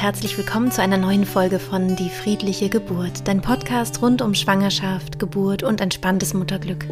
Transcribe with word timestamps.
herzlich 0.00 0.38
willkommen 0.38 0.70
zu 0.70 0.80
einer 0.80 0.96
neuen 0.96 1.26
Folge 1.26 1.58
von 1.58 1.96
Die 1.96 2.08
friedliche 2.08 2.68
Geburt, 2.68 3.26
dein 3.26 3.40
Podcast 3.40 4.00
rund 4.00 4.22
um 4.22 4.32
Schwangerschaft, 4.32 5.18
Geburt 5.18 5.64
und 5.64 5.80
entspanntes 5.80 6.34
Mutterglück. 6.34 6.86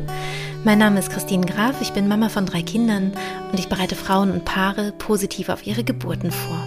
Mein 0.64 0.78
Name 0.78 0.98
ist 0.98 1.10
Christine 1.10 1.46
Graf, 1.46 1.80
ich 1.80 1.92
bin 1.92 2.08
Mama 2.08 2.28
von 2.28 2.46
drei 2.46 2.62
Kindern 2.62 3.12
und 3.52 3.60
ich 3.60 3.68
bereite 3.68 3.94
Frauen 3.94 4.32
und 4.32 4.44
Paare 4.44 4.90
positiv 4.90 5.50
auf 5.50 5.68
ihre 5.68 5.84
Geburten 5.84 6.32
vor. 6.32 6.66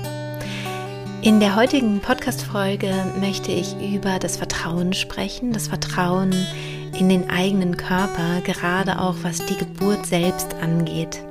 In 1.21 1.41
der 1.41 1.57
heutigen 1.57 1.99
Podcast-Folge 1.99 2.93
möchte 3.19 3.51
ich 3.51 3.75
über 3.93 4.17
das 4.17 4.37
Vertrauen 4.37 4.93
sprechen, 4.93 5.51
das 5.51 5.67
Vertrauen 5.67 6.33
in 6.97 7.09
den 7.09 7.29
eigenen 7.29 7.75
Körper, 7.75 8.39
gerade 8.45 9.01
auch 9.01 9.15
was 9.23 9.45
die 9.45 9.57
Geburt 9.57 10.05
selbst 10.05 10.55
angeht. 10.61 11.21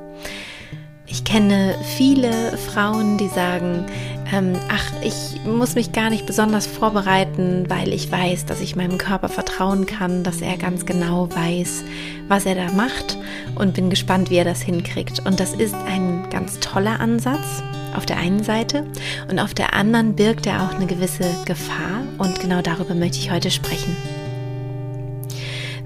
Ich 1.10 1.24
kenne 1.24 1.74
viele 1.96 2.58
Frauen, 2.58 3.16
die 3.16 3.28
sagen, 3.28 3.86
ähm, 4.32 4.54
ach, 4.68 4.92
ich 5.02 5.40
muss 5.44 5.74
mich 5.74 5.92
gar 5.92 6.10
nicht 6.10 6.26
besonders 6.26 6.66
vorbereiten, 6.66 7.64
weil 7.68 7.92
ich 7.92 8.10
weiß, 8.10 8.46
dass 8.46 8.60
ich 8.60 8.76
meinem 8.76 8.98
Körper 8.98 9.28
vertrauen 9.28 9.86
kann, 9.86 10.22
dass 10.22 10.40
er 10.40 10.56
ganz 10.56 10.86
genau 10.86 11.28
weiß, 11.34 11.84
was 12.28 12.46
er 12.46 12.54
da 12.54 12.70
macht 12.72 13.16
und 13.54 13.74
bin 13.74 13.90
gespannt, 13.90 14.30
wie 14.30 14.36
er 14.36 14.44
das 14.44 14.60
hinkriegt. 14.60 15.24
Und 15.24 15.40
das 15.40 15.54
ist 15.54 15.74
ein 15.74 16.28
ganz 16.30 16.60
toller 16.60 17.00
Ansatz 17.00 17.62
auf 17.96 18.06
der 18.06 18.18
einen 18.18 18.42
Seite 18.42 18.86
und 19.30 19.38
auf 19.38 19.54
der 19.54 19.74
anderen 19.74 20.14
birgt 20.14 20.46
er 20.46 20.62
auch 20.62 20.74
eine 20.74 20.86
gewisse 20.86 21.24
Gefahr 21.46 22.02
und 22.18 22.38
genau 22.40 22.60
darüber 22.60 22.94
möchte 22.94 23.18
ich 23.18 23.30
heute 23.30 23.50
sprechen. 23.50 23.96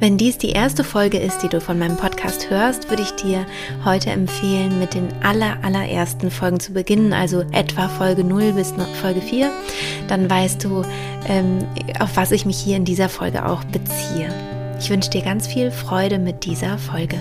Wenn 0.02 0.18
dies 0.18 0.36
die 0.36 0.50
erste 0.50 0.82
Folge 0.82 1.16
ist, 1.20 1.44
die 1.44 1.48
du 1.48 1.60
von 1.60 1.78
meinem 1.78 1.96
Podcast 1.96 2.50
hörst, 2.50 2.90
würde 2.90 3.04
ich 3.04 3.12
dir 3.12 3.46
heute 3.84 4.10
empfehlen, 4.10 4.80
mit 4.80 4.94
den 4.94 5.06
aller, 5.22 5.58
allerersten 5.62 6.32
Folgen 6.32 6.58
zu 6.58 6.72
beginnen, 6.72 7.12
also 7.12 7.44
etwa 7.52 7.88
Folge 7.88 8.24
0 8.24 8.54
bis 8.54 8.74
Folge 9.00 9.20
4. 9.20 9.52
Dann 10.08 10.28
weißt 10.28 10.64
du, 10.64 10.82
ähm, 11.28 11.58
auf 12.00 12.16
was 12.16 12.32
ich 12.32 12.44
mich 12.44 12.58
hier 12.58 12.78
in 12.78 12.84
dieser 12.84 13.08
Folge 13.08 13.46
auch 13.46 13.62
beziehe. 13.62 14.34
Ich 14.80 14.90
wünsche 14.90 15.10
dir 15.10 15.22
ganz 15.22 15.46
viel 15.46 15.70
Freude 15.70 16.18
mit 16.18 16.46
dieser 16.46 16.78
Folge. 16.78 17.20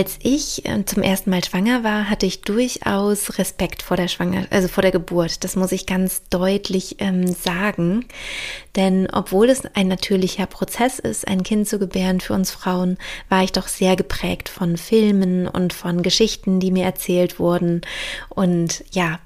Als 0.00 0.18
ich 0.22 0.64
äh, 0.64 0.82
zum 0.86 1.02
ersten 1.02 1.28
Mal 1.28 1.44
schwanger 1.44 1.84
war, 1.84 2.08
hatte 2.08 2.24
ich 2.24 2.40
durchaus 2.40 3.36
Respekt 3.36 3.82
vor 3.82 3.98
der 3.98 4.08
Schwanger, 4.08 4.46
also 4.48 4.66
vor 4.66 4.80
der 4.80 4.92
Geburt. 4.92 5.44
Das 5.44 5.56
muss 5.56 5.72
ich 5.72 5.84
ganz 5.84 6.22
deutlich 6.30 6.96
ähm, 7.00 7.26
sagen. 7.26 8.06
Denn 8.76 9.08
obwohl 9.12 9.50
es 9.50 9.66
ein 9.74 9.88
natürlicher 9.88 10.46
Prozess 10.46 11.00
ist, 11.00 11.28
ein 11.28 11.42
Kind 11.42 11.68
zu 11.68 11.78
gebären 11.78 12.20
für 12.20 12.32
uns 12.32 12.50
Frauen, 12.50 12.96
war 13.28 13.44
ich 13.44 13.52
doch 13.52 13.68
sehr 13.68 13.94
geprägt 13.94 14.48
von 14.48 14.78
Filmen 14.78 15.46
und 15.46 15.74
von 15.74 16.00
Geschichten, 16.00 16.60
die 16.60 16.70
mir 16.70 16.86
erzählt 16.86 17.38
wurden. 17.38 17.82
Und 18.30 18.82
ja, 18.92 19.18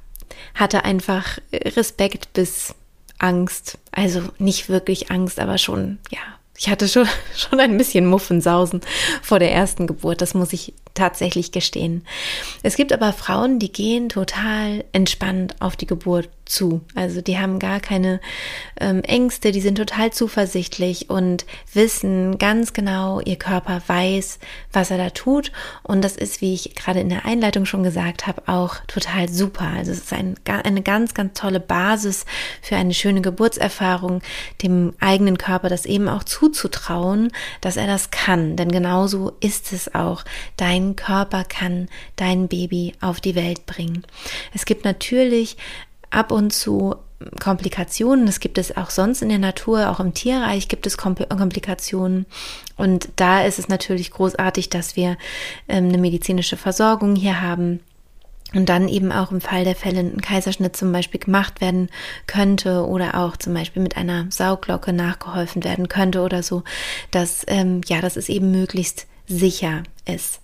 hatte 0.56 0.84
einfach 0.84 1.38
Respekt 1.52 2.32
bis 2.32 2.74
Angst. 3.20 3.78
Also 3.92 4.22
nicht 4.38 4.68
wirklich 4.68 5.12
Angst, 5.12 5.38
aber 5.38 5.56
schon, 5.56 5.98
ja, 6.10 6.18
ich 6.56 6.68
hatte 6.68 6.88
schon, 6.88 7.08
schon 7.36 7.60
ein 7.60 7.76
bisschen 7.76 8.06
Muffensausen 8.06 8.80
vor 9.22 9.38
der 9.38 9.52
ersten 9.52 9.86
Geburt, 9.86 10.20
das 10.20 10.34
muss 10.34 10.52
ich 10.52 10.74
tatsächlich 10.94 11.52
gestehen. 11.52 12.06
Es 12.62 12.76
gibt 12.76 12.92
aber 12.92 13.12
Frauen, 13.12 13.58
die 13.58 13.72
gehen 13.72 14.08
total 14.08 14.84
entspannt 14.92 15.56
auf 15.60 15.76
die 15.76 15.86
Geburt 15.86 16.28
zu. 16.44 16.82
Also 16.94 17.20
die 17.20 17.38
haben 17.38 17.58
gar 17.58 17.80
keine 17.80 18.20
ähm, 18.78 19.02
Ängste, 19.02 19.50
die 19.50 19.60
sind 19.60 19.76
total 19.76 20.12
zuversichtlich 20.12 21.10
und 21.10 21.46
wissen 21.72 22.38
ganz 22.38 22.72
genau, 22.72 23.20
ihr 23.20 23.36
Körper 23.36 23.82
weiß, 23.86 24.38
was 24.72 24.90
er 24.90 24.98
da 24.98 25.10
tut. 25.10 25.52
Und 25.82 26.02
das 26.02 26.16
ist, 26.16 26.40
wie 26.40 26.54
ich 26.54 26.74
gerade 26.74 27.00
in 27.00 27.08
der 27.08 27.24
Einleitung 27.24 27.64
schon 27.64 27.82
gesagt 27.82 28.26
habe, 28.26 28.42
auch 28.46 28.76
total 28.86 29.28
super. 29.28 29.68
Also 29.76 29.92
es 29.92 29.98
ist 29.98 30.12
ein, 30.12 30.34
eine 30.46 30.82
ganz, 30.82 31.14
ganz 31.14 31.38
tolle 31.38 31.60
Basis 31.60 32.26
für 32.60 32.76
eine 32.76 32.94
schöne 32.94 33.22
Geburtserfahrung, 33.22 34.20
dem 34.62 34.92
eigenen 35.00 35.38
Körper 35.38 35.68
das 35.68 35.86
eben 35.86 36.08
auch 36.08 36.24
zuzutrauen, 36.24 37.32
dass 37.62 37.76
er 37.76 37.86
das 37.86 38.10
kann. 38.10 38.56
Denn 38.56 38.70
genauso 38.70 39.32
ist 39.40 39.72
es 39.72 39.94
auch. 39.94 40.24
Dein 40.56 40.83
Körper 40.94 41.44
kann 41.44 41.88
dein 42.16 42.48
Baby 42.48 42.92
auf 43.00 43.20
die 43.20 43.34
Welt 43.34 43.66
bringen. 43.66 44.04
Es 44.52 44.66
gibt 44.66 44.84
natürlich 44.84 45.56
ab 46.10 46.30
und 46.30 46.52
zu 46.52 46.96
Komplikationen. 47.40 48.26
Das 48.26 48.40
gibt 48.40 48.58
es 48.58 48.76
auch 48.76 48.90
sonst 48.90 49.22
in 49.22 49.28
der 49.28 49.38
Natur, 49.38 49.90
auch 49.90 50.00
im 50.00 50.14
Tierreich 50.14 50.68
gibt 50.68 50.86
es 50.86 50.96
Komplikationen. 50.96 52.26
Und 52.76 53.08
da 53.16 53.42
ist 53.42 53.58
es 53.58 53.68
natürlich 53.68 54.10
großartig, 54.10 54.68
dass 54.68 54.96
wir 54.96 55.16
ähm, 55.68 55.88
eine 55.88 55.98
medizinische 55.98 56.56
Versorgung 56.56 57.16
hier 57.16 57.40
haben. 57.40 57.80
Und 58.52 58.68
dann 58.68 58.88
eben 58.88 59.10
auch 59.10 59.32
im 59.32 59.40
Fall 59.40 59.64
der 59.64 59.74
Fälle 59.74 59.98
ein 59.98 60.20
Kaiserschnitt 60.20 60.76
zum 60.76 60.92
Beispiel 60.92 61.18
gemacht 61.18 61.60
werden 61.60 61.88
könnte 62.28 62.86
oder 62.86 63.16
auch 63.16 63.36
zum 63.36 63.52
Beispiel 63.52 63.82
mit 63.82 63.96
einer 63.96 64.26
Sauglocke 64.30 64.92
nachgeholfen 64.92 65.64
werden 65.64 65.88
könnte 65.88 66.20
oder 66.20 66.44
so, 66.44 66.62
dass 67.10 67.44
ähm, 67.48 67.80
ja, 67.86 68.00
dass 68.00 68.16
es 68.16 68.28
eben 68.28 68.52
möglichst 68.52 69.06
sicher 69.26 69.82
ist. 70.06 70.40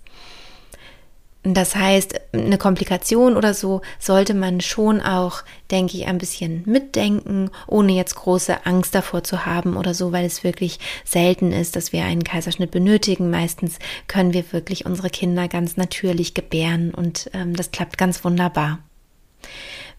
Das 1.43 1.75
heißt, 1.75 2.21
eine 2.33 2.59
Komplikation 2.59 3.35
oder 3.35 3.55
so 3.55 3.81
sollte 3.97 4.35
man 4.35 4.61
schon 4.61 5.01
auch, 5.01 5.41
denke 5.71 5.97
ich, 5.97 6.05
ein 6.05 6.19
bisschen 6.19 6.61
mitdenken, 6.67 7.49
ohne 7.65 7.93
jetzt 7.93 8.13
große 8.13 8.67
Angst 8.67 8.93
davor 8.93 9.23
zu 9.23 9.43
haben 9.45 9.75
oder 9.75 9.95
so, 9.95 10.11
weil 10.11 10.25
es 10.25 10.43
wirklich 10.43 10.79
selten 11.03 11.51
ist, 11.51 11.75
dass 11.75 11.93
wir 11.93 12.03
einen 12.03 12.23
Kaiserschnitt 12.23 12.69
benötigen. 12.69 13.31
Meistens 13.31 13.79
können 14.07 14.33
wir 14.33 14.53
wirklich 14.53 14.85
unsere 14.85 15.09
Kinder 15.09 15.47
ganz 15.47 15.77
natürlich 15.77 16.35
gebären 16.35 16.93
und 16.93 17.31
ähm, 17.33 17.55
das 17.55 17.71
klappt 17.71 17.97
ganz 17.97 18.23
wunderbar. 18.23 18.77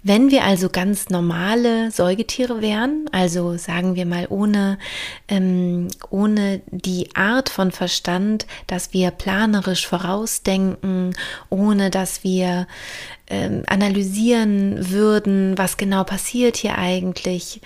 Wenn 0.04 0.32
wir 0.32 0.42
also 0.42 0.68
ganz 0.68 1.10
normale 1.10 1.92
Säugetiere 1.92 2.60
wären, 2.60 3.06
also 3.12 3.56
sagen 3.56 3.94
wir 3.94 4.04
mal 4.04 4.26
ohne, 4.30 4.78
ähm, 5.28 5.88
ohne 6.10 6.60
die 6.70 7.14
Art 7.14 7.48
von 7.48 7.70
Verstand, 7.70 8.46
dass 8.66 8.92
wir 8.92 9.12
planerisch 9.12 9.86
vorausdenken, 9.86 11.14
ohne 11.50 11.90
dass 11.90 12.24
wir 12.24 12.66
ähm, 13.28 13.62
analysieren 13.68 14.90
würden, 14.90 15.56
was 15.56 15.76
genau 15.76 16.02
passiert 16.02 16.56
hier 16.56 16.78
eigentlich, 16.78 17.60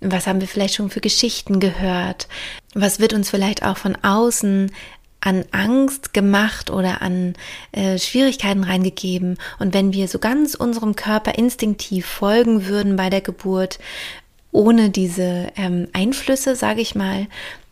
was 0.00 0.28
haben 0.28 0.40
wir 0.40 0.48
vielleicht 0.48 0.74
schon 0.74 0.90
für 0.90 1.00
Geschichten 1.00 1.58
gehört? 1.58 2.28
Was 2.74 3.00
wird 3.00 3.12
uns 3.12 3.30
vielleicht 3.30 3.64
auch 3.64 3.76
von 3.76 3.96
außen 3.96 4.70
an 5.26 5.44
Angst 5.50 6.14
gemacht 6.14 6.70
oder 6.70 7.02
an 7.02 7.34
äh, 7.72 7.98
Schwierigkeiten 7.98 8.62
reingegeben. 8.62 9.38
Und 9.58 9.74
wenn 9.74 9.92
wir 9.92 10.06
so 10.06 10.20
ganz 10.20 10.54
unserem 10.54 10.94
Körper 10.94 11.36
instinktiv 11.36 12.06
folgen 12.06 12.66
würden 12.66 12.94
bei 12.94 13.10
der 13.10 13.20
Geburt, 13.20 13.80
ohne 14.52 14.88
diese 14.88 15.48
ähm, 15.56 15.88
Einflüsse, 15.92 16.54
sage 16.54 16.80
ich 16.80 16.94
mal, 16.94 17.26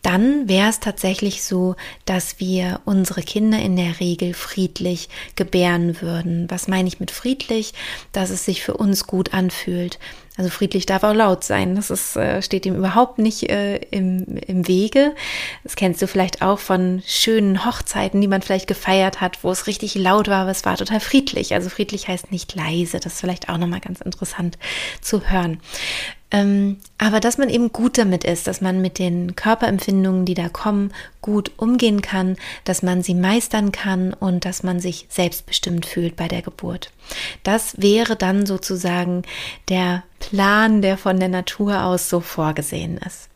dann 0.05 0.49
wäre 0.51 0.69
es 0.69 0.81
tatsächlich 0.81 1.43
so, 1.43 1.77
dass 2.05 2.39
wir 2.39 2.81
unsere 2.85 3.23
Kinder 3.23 3.59
in 3.59 3.75
der 3.75 4.01
Regel 4.01 4.35
friedlich 4.35 5.09
gebären 5.35 6.03
würden. 6.03 6.51
Was 6.51 6.69
meine 6.69 6.89
ich 6.89 7.01
mit 7.01 7.11
friedlich? 7.11 7.73
Dass 8.13 8.29
es 8.29 8.45
sich 8.45 8.63
für 8.63 8.77
uns 8.77 9.07
gut 9.07 9.33
anfühlt. 9.33 9.99
Also 10.37 10.51
friedlich 10.51 10.85
darf 10.85 11.05
auch 11.05 11.15
laut 11.15 11.43
sein. 11.43 11.75
Das 11.75 11.91
ist, 11.91 12.17
äh, 12.17 12.43
steht 12.43 12.67
ihm 12.67 12.75
überhaupt 12.75 13.19
nicht 13.19 13.49
äh, 13.49 13.77
im, 13.77 14.37
im 14.37 14.69
Wege. 14.69 15.15
Das 15.63 15.75
kennst 15.75 16.03
du 16.03 16.07
vielleicht 16.07 16.43
auch 16.43 16.59
von 16.59 17.03
schönen 17.07 17.65
Hochzeiten, 17.65 18.21
die 18.21 18.29
man 18.29 18.43
vielleicht 18.43 18.67
gefeiert 18.67 19.23
hat, 19.23 19.43
wo 19.43 19.51
es 19.53 19.67
richtig 19.67 19.95
laut 19.95 20.29
war, 20.29 20.43
aber 20.43 20.51
es 20.51 20.67
war 20.67 20.77
total 20.77 21.01
friedlich. 21.01 21.55
Also 21.55 21.71
friedlich 21.71 22.09
heißt 22.09 22.31
nicht 22.31 22.55
leise. 22.55 23.01
Das 23.01 23.15
ist 23.15 23.21
vielleicht 23.21 23.49
auch 23.49 23.59
nochmal 23.59 23.81
ganz 23.81 24.03
interessant 24.03 24.59
zu 25.01 25.31
hören. 25.31 25.61
Ähm, 26.35 26.79
aber 26.99 27.21
dass 27.21 27.39
man 27.39 27.49
eben 27.49 27.73
gut 27.73 27.97
damit 27.97 28.25
ist, 28.25 28.49
dass 28.49 28.61
man 28.61 28.83
mit 28.83 28.99
den 28.99 29.37
Körperempfindungen, 29.37 30.25
die 30.25 30.35
da 30.35 30.49
kommen, 30.49 30.93
gut 31.23 31.53
umgehen 31.59 32.03
kann, 32.03 32.37
dass 32.65 32.83
man 32.83 33.05
sie 33.05 33.15
meistern 33.15 33.71
kann 33.71 34.13
und 34.13 34.45
dass 34.45 34.65
man 34.65 34.81
sich 34.81 35.07
selbstbestimmt 35.09 35.87
fühlt 35.87 36.17
bei 36.17 36.27
der 36.27 36.43
Geburt. 36.43 36.91
Das 37.45 37.81
wäre 37.81 38.17
dann 38.17 38.47
sozusagen 38.47 39.23
der 39.69 40.03
Plan, 40.19 40.83
der 40.83 40.99
von 40.99 41.21
der 41.21 41.29
Natur 41.29 41.85
aus 41.85 42.11
so 42.11 42.19
vorgesehen 42.19 42.99
ist. 42.99 43.29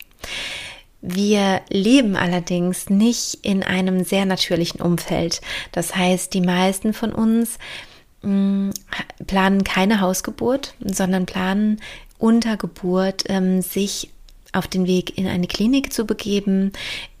Wir 1.01 1.61
leben 1.69 2.17
allerdings 2.17 2.89
nicht 2.89 3.39
in 3.43 3.63
einem 3.63 4.03
sehr 4.03 4.25
natürlichen 4.25 4.81
Umfeld. 4.81 5.39
Das 5.71 5.95
heißt, 5.95 6.33
die 6.33 6.41
meisten 6.41 6.91
von 6.91 7.13
uns 7.13 7.59
mh, 8.23 8.31
mm, 8.31 8.73
planen 9.25 9.63
keine 9.63 10.01
Hausgeburt, 10.01 10.73
sondern 10.81 11.25
planen 11.25 11.79
unter 12.19 12.57
Geburt 12.57 13.23
ähm, 13.27 13.61
sich 13.61 14.11
auf 14.51 14.67
den 14.67 14.87
Weg 14.87 15.17
in 15.17 15.27
eine 15.27 15.47
Klinik 15.47 15.93
zu 15.93 16.05
begeben, 16.05 16.71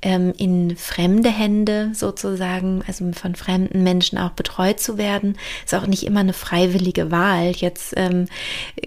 ähm, 0.01 0.33
in 0.37 0.75
fremde 0.75 1.29
Hände 1.29 1.91
sozusagen, 1.93 2.81
also 2.87 3.11
von 3.11 3.35
fremden 3.35 3.83
Menschen 3.83 4.17
auch 4.17 4.31
betreut 4.31 4.79
zu 4.79 4.97
werden, 4.97 5.37
ist 5.63 5.75
auch 5.75 5.85
nicht 5.85 6.03
immer 6.03 6.21
eine 6.21 6.33
freiwillige 6.33 7.11
Wahl, 7.11 7.51
jetzt 7.51 7.93
ähm, 7.97 8.25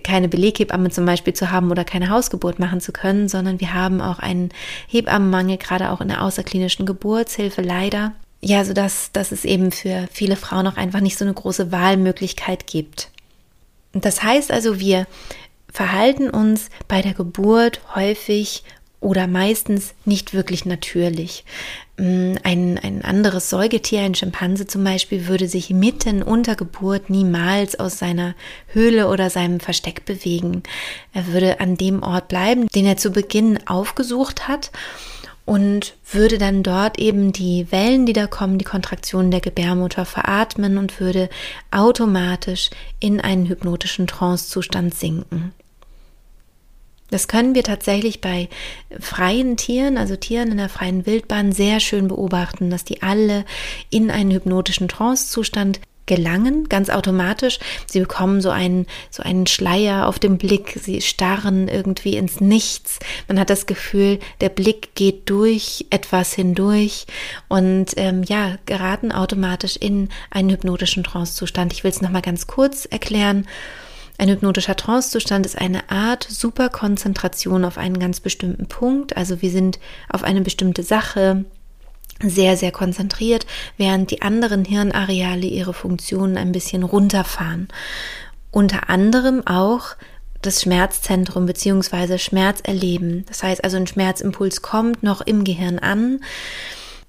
keine 0.03 0.29
Beleghebamme 0.29 0.91
zum 0.91 1.07
Beispiel 1.07 1.35
zu 1.35 1.53
haben 1.53 1.71
oder 1.71 1.85
keine 1.85 2.11
Hausgeburt 2.11 2.59
machen 2.59 2.81
zu 2.81 2.93
können, 2.93 3.29
sondern 3.29 3.61
wir 3.61 3.75
haben 3.75 4.01
auch 4.01 4.19
einen 4.19 4.51
Hebammenmangel, 4.89 5.59
gerade 5.59 5.91
auch 5.91 6.01
in 6.01 6.09
der 6.09 6.23
außerklinischen 6.23 6.85
Geburtshilfe 6.85 7.63
leider. 7.63 8.13
ja, 8.41 8.65
so 8.65 8.73
dass, 8.73 9.11
es 9.15 9.45
eben 9.45 9.71
für 9.71 10.09
viele 10.11 10.35
Frauen 10.35 10.67
auch 10.67 10.77
einfach 10.77 11.01
nicht 11.01 11.17
so 11.17 11.25
eine 11.25 11.35
große 11.35 11.71
Wahlmöglichkeit 11.71 12.67
gibt. 12.67 13.11
Das 13.93 14.23
heißt 14.23 14.51
also, 14.51 14.81
wir 14.81 15.07
verhalten 15.73 16.31
uns 16.31 16.69
bei 16.87 17.03
der 17.03 17.15
Geburt 17.15 17.81
häufig 17.95 18.63
oder 19.01 19.27
meistens 19.27 19.95
nicht 20.05 20.33
wirklich 20.33 20.65
natürlich. 20.65 21.45
Mm, 21.99 22.35
ein, 22.45 22.79
ein 22.79 23.05
anderes 23.05 23.51
Säugetier, 23.51 24.03
ein 24.03 24.15
Schimpanse 24.15 24.67
zum 24.67 24.85
Beispiel, 24.85 25.27
würde 25.27 25.49
sich 25.49 25.71
mitten 25.71 26.23
unter 26.23 26.55
Geburt 26.55 27.11
niemals 27.11 27.79
aus 27.79 27.99
seiner 27.99 28.35
Höhle 28.69 29.09
oder 29.09 29.29
seinem 29.29 29.59
Versteck 29.59 30.05
bewegen. 30.05 30.63
Er 31.13 31.27
würde 31.27 31.59
an 31.59 31.77
dem 31.77 32.03
Ort 32.03 32.29
bleiben, 32.29 32.69
den 32.69 32.87
er 32.87 32.97
zu 32.97 33.11
Beginn 33.11 33.59
aufgesucht 33.67 34.47
hat 34.47 34.71
und 35.45 35.95
würde 36.11 36.39
dann 36.39 36.63
dort 36.63 36.99
eben 36.99 37.33
die 37.33 37.71
Wellen, 37.73 38.07
die 38.07 38.13
da 38.13 38.29
kommen, 38.29 38.59
die 38.59 38.65
Kontraktionen 38.65 39.33
der 39.33 39.41
Gebärmutter 39.41 40.05
veratmen 40.05 40.79
und 40.79 41.01
würde 41.01 41.29
automatisch 41.73 42.71
in 43.01 43.21
einen 43.21 43.49
hypnotischen 43.49 44.07
Trancezustand 44.07 44.95
sinken. 44.95 45.53
Das 47.13 47.29
können 47.29 47.55
wir 47.55 47.63
tatsächlich 47.63 48.21
bei 48.21 48.49
freien 48.99 49.57
Tieren, 49.59 49.99
also 49.99 50.17
Tieren 50.17 50.51
in 50.51 50.57
der 50.57 50.71
freien 50.71 51.05
Wildbahn, 51.05 51.53
sehr 51.53 51.79
schön 51.79 52.09
beobachten, 52.09 52.71
dass 52.71 52.85
die 52.85 53.03
alle 53.03 53.45
in 53.91 54.11
einen 54.11 54.31
hypnotischen 54.31 54.89
Trancezustand 54.89 55.81
gelangen, 56.07 56.69
ganz 56.69 56.91
automatisch. 56.91 57.59
Sie 57.87 58.01
bekommen 58.01 58.41
so 58.41 58.51
einen, 58.51 58.87
so 59.11 59.23
einen 59.23 59.47
Schleier 59.47 60.09
auf 60.09 60.19
dem 60.19 60.39
Blick, 60.39 60.79
sie 60.83 61.01
starren 61.01 61.69
irgendwie 61.69 62.17
ins 62.17 62.41
Nichts. 62.41 62.99
Man 63.29 63.39
hat 63.39 63.51
das 63.51 63.67
Gefühl, 63.67 64.19
der 64.41 64.49
Blick 64.49 64.95
geht 64.95 65.29
durch 65.29 65.87
etwas 65.91 66.33
hindurch 66.33 67.07
und 67.49 67.93
ähm, 67.97 68.23
ja, 68.25 68.57
geraten 68.67 69.13
automatisch 69.13 69.77
in 69.77 70.09
einen 70.31 70.51
hypnotischen 70.51 71.05
Trancezustand. 71.05 71.73
Ich 71.73 71.85
will 71.85 71.91
es 71.91 72.01
nochmal 72.01 72.23
ganz 72.23 72.47
kurz 72.47 72.87
erklären. 72.87 73.47
Ein 74.23 74.29
hypnotischer 74.29 74.77
Trancezustand 74.77 75.45
ist 75.47 75.59
eine 75.59 75.91
Art 75.91 76.25
Superkonzentration 76.31 77.65
auf 77.65 77.77
einen 77.77 77.99
ganz 77.99 78.21
bestimmten 78.21 78.69
Punkt. 78.69 79.17
Also 79.17 79.43
wir 79.43 79.51
sind 79.51 79.81
auf 80.09 80.23
eine 80.23 80.43
bestimmte 80.43 80.85
Sache 80.85 81.45
sehr, 82.23 82.57
sehr 82.57 82.71
konzentriert, 82.71 83.47
während 83.79 84.13
die 84.13 84.23
anderen 84.23 84.65
Hirnareale 84.65 85.47
ihre 85.47 85.75
Funktionen 85.75 86.39
ein 86.39 86.53
bisschen 86.53 86.85
runterfahren. 86.85 87.67
Unter 88.53 88.89
anderem 88.91 89.45
auch 89.45 89.97
das 90.41 90.63
Schmerzzentrum 90.63 91.45
beziehungsweise 91.47 92.21
Schmerzerleben. 92.21 93.25
Das 93.27 93.43
heißt 93.43 93.65
also, 93.65 93.77
ein 93.77 93.89
Schmerzimpuls 93.89 94.63
kommt 94.63 95.03
noch 95.03 95.23
im 95.23 95.43
Gehirn 95.43 95.81
an. 95.81 96.21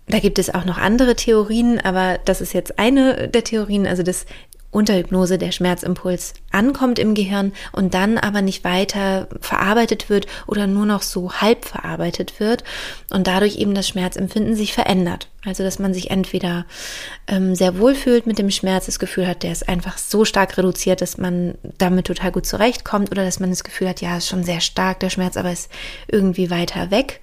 Da 0.08 0.18
gibt 0.18 0.40
es 0.40 0.52
auch 0.52 0.66
noch 0.66 0.80
andere 0.80 1.16
Theorien, 1.16 1.80
aber 1.80 2.18
das 2.26 2.42
ist 2.42 2.54
jetzt 2.54 2.80
eine 2.80 3.30
der 3.30 3.44
Theorien. 3.44 3.86
Also 3.86 4.02
das 4.02 4.26
unter 4.74 4.96
Hypnose 4.96 5.38
der 5.38 5.52
Schmerzimpuls 5.52 6.34
ankommt 6.52 7.00
im 7.00 7.14
Gehirn 7.14 7.54
und 7.72 7.94
dann 7.94 8.18
aber 8.18 8.42
nicht 8.42 8.64
weiter 8.64 9.28
verarbeitet 9.40 10.10
wird 10.10 10.26
oder 10.48 10.68
nur 10.68 10.86
noch 10.86 11.02
so 11.04 11.32
halb 11.34 11.66
verarbeitet 11.66 12.40
wird 12.40 12.64
und 13.12 13.28
dadurch 13.28 13.58
eben 13.58 13.76
das 13.76 13.88
Schmerzempfinden 13.88 14.56
sich 14.56 14.74
verändert. 14.74 15.30
Also 15.46 15.64
dass 15.64 15.78
man 15.78 15.94
sich 15.94 16.10
entweder 16.10 16.66
ähm, 17.28 17.54
sehr 17.54 17.78
wohl 17.78 17.96
fühlt 17.96 18.26
mit 18.26 18.40
dem 18.40 18.50
Schmerz, 18.50 18.86
das 18.86 19.00
Gefühl 19.00 19.28
hat, 19.28 19.44
der 19.44 19.52
ist 19.52 19.68
einfach 19.68 19.98
so 19.98 20.26
stark 20.26 20.58
reduziert, 20.58 21.02
dass 21.02 21.18
man 21.18 21.56
damit 21.78 22.08
total 22.08 22.32
gut 22.32 22.46
zurechtkommt 22.46 23.12
oder 23.12 23.26
dass 23.26 23.40
man 23.40 23.50
das 23.50 23.64
Gefühl 23.64 23.90
hat, 23.90 24.02
ja, 24.02 24.18
ist 24.18 24.28
schon 24.28 24.44
sehr 24.44 24.62
stark 24.62 25.00
der 25.02 25.10
Schmerz, 25.10 25.38
aber 25.38 25.52
ist 25.52 25.70
irgendwie 26.08 26.50
weiter 26.50 26.92
weg. 26.92 27.20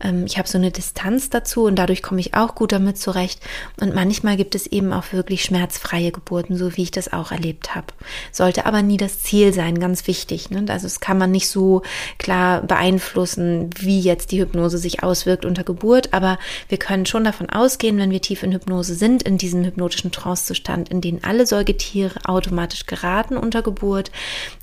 Ähm, 0.00 0.24
ich 0.26 0.38
habe 0.38 0.48
so 0.48 0.58
eine 0.58 0.70
Distanz 0.70 1.30
dazu 1.30 1.64
und 1.64 1.76
dadurch 1.76 2.02
komme 2.02 2.20
ich 2.20 2.34
auch 2.34 2.54
gut 2.54 2.72
damit 2.72 2.98
zurecht. 2.98 3.40
Und 3.80 3.94
manchmal 3.94 4.36
gibt 4.36 4.54
es 4.54 4.66
eben 4.66 4.92
auch 4.92 5.12
wirklich 5.12 5.42
schmerzfreie 5.42 6.12
Geburten, 6.12 6.56
so 6.56 6.76
wie 6.76 6.82
ich 6.82 6.90
das 6.90 7.12
auch 7.12 7.32
erlebt 7.32 7.74
habe. 7.74 7.86
Sollte 8.32 8.66
aber 8.66 8.82
nie 8.82 8.96
das 8.96 9.22
Ziel 9.22 9.52
sein, 9.52 9.78
ganz 9.78 10.06
wichtig. 10.06 10.50
Ne? 10.50 10.64
Also 10.68 10.86
es 10.86 11.00
kann 11.00 11.18
man 11.18 11.30
nicht 11.30 11.48
so 11.48 11.82
klar 12.18 12.62
beeinflussen, 12.62 13.70
wie 13.78 14.00
jetzt 14.00 14.32
die 14.32 14.40
Hypnose 14.40 14.78
sich 14.78 15.02
auswirkt 15.02 15.44
unter 15.44 15.64
Geburt, 15.64 16.12
aber 16.12 16.38
wir 16.68 16.78
können 16.78 17.06
schon 17.06 17.24
davon 17.24 17.50
ausgehen, 17.50 17.98
wenn 17.98 18.10
wir 18.10 18.20
tief 18.20 18.42
in 18.42 18.52
Hypnose 18.52 18.94
sind, 18.94 19.22
in 19.22 19.38
diesem 19.38 19.64
hypnotischen 19.64 20.12
Trancezustand, 20.12 20.88
in 20.88 21.00
den 21.00 21.24
alle 21.24 21.46
Säugetiere 21.46 22.20
automatisch 22.24 22.86
geraten 22.86 23.36
unter 23.36 23.62
Geburt, 23.62 24.10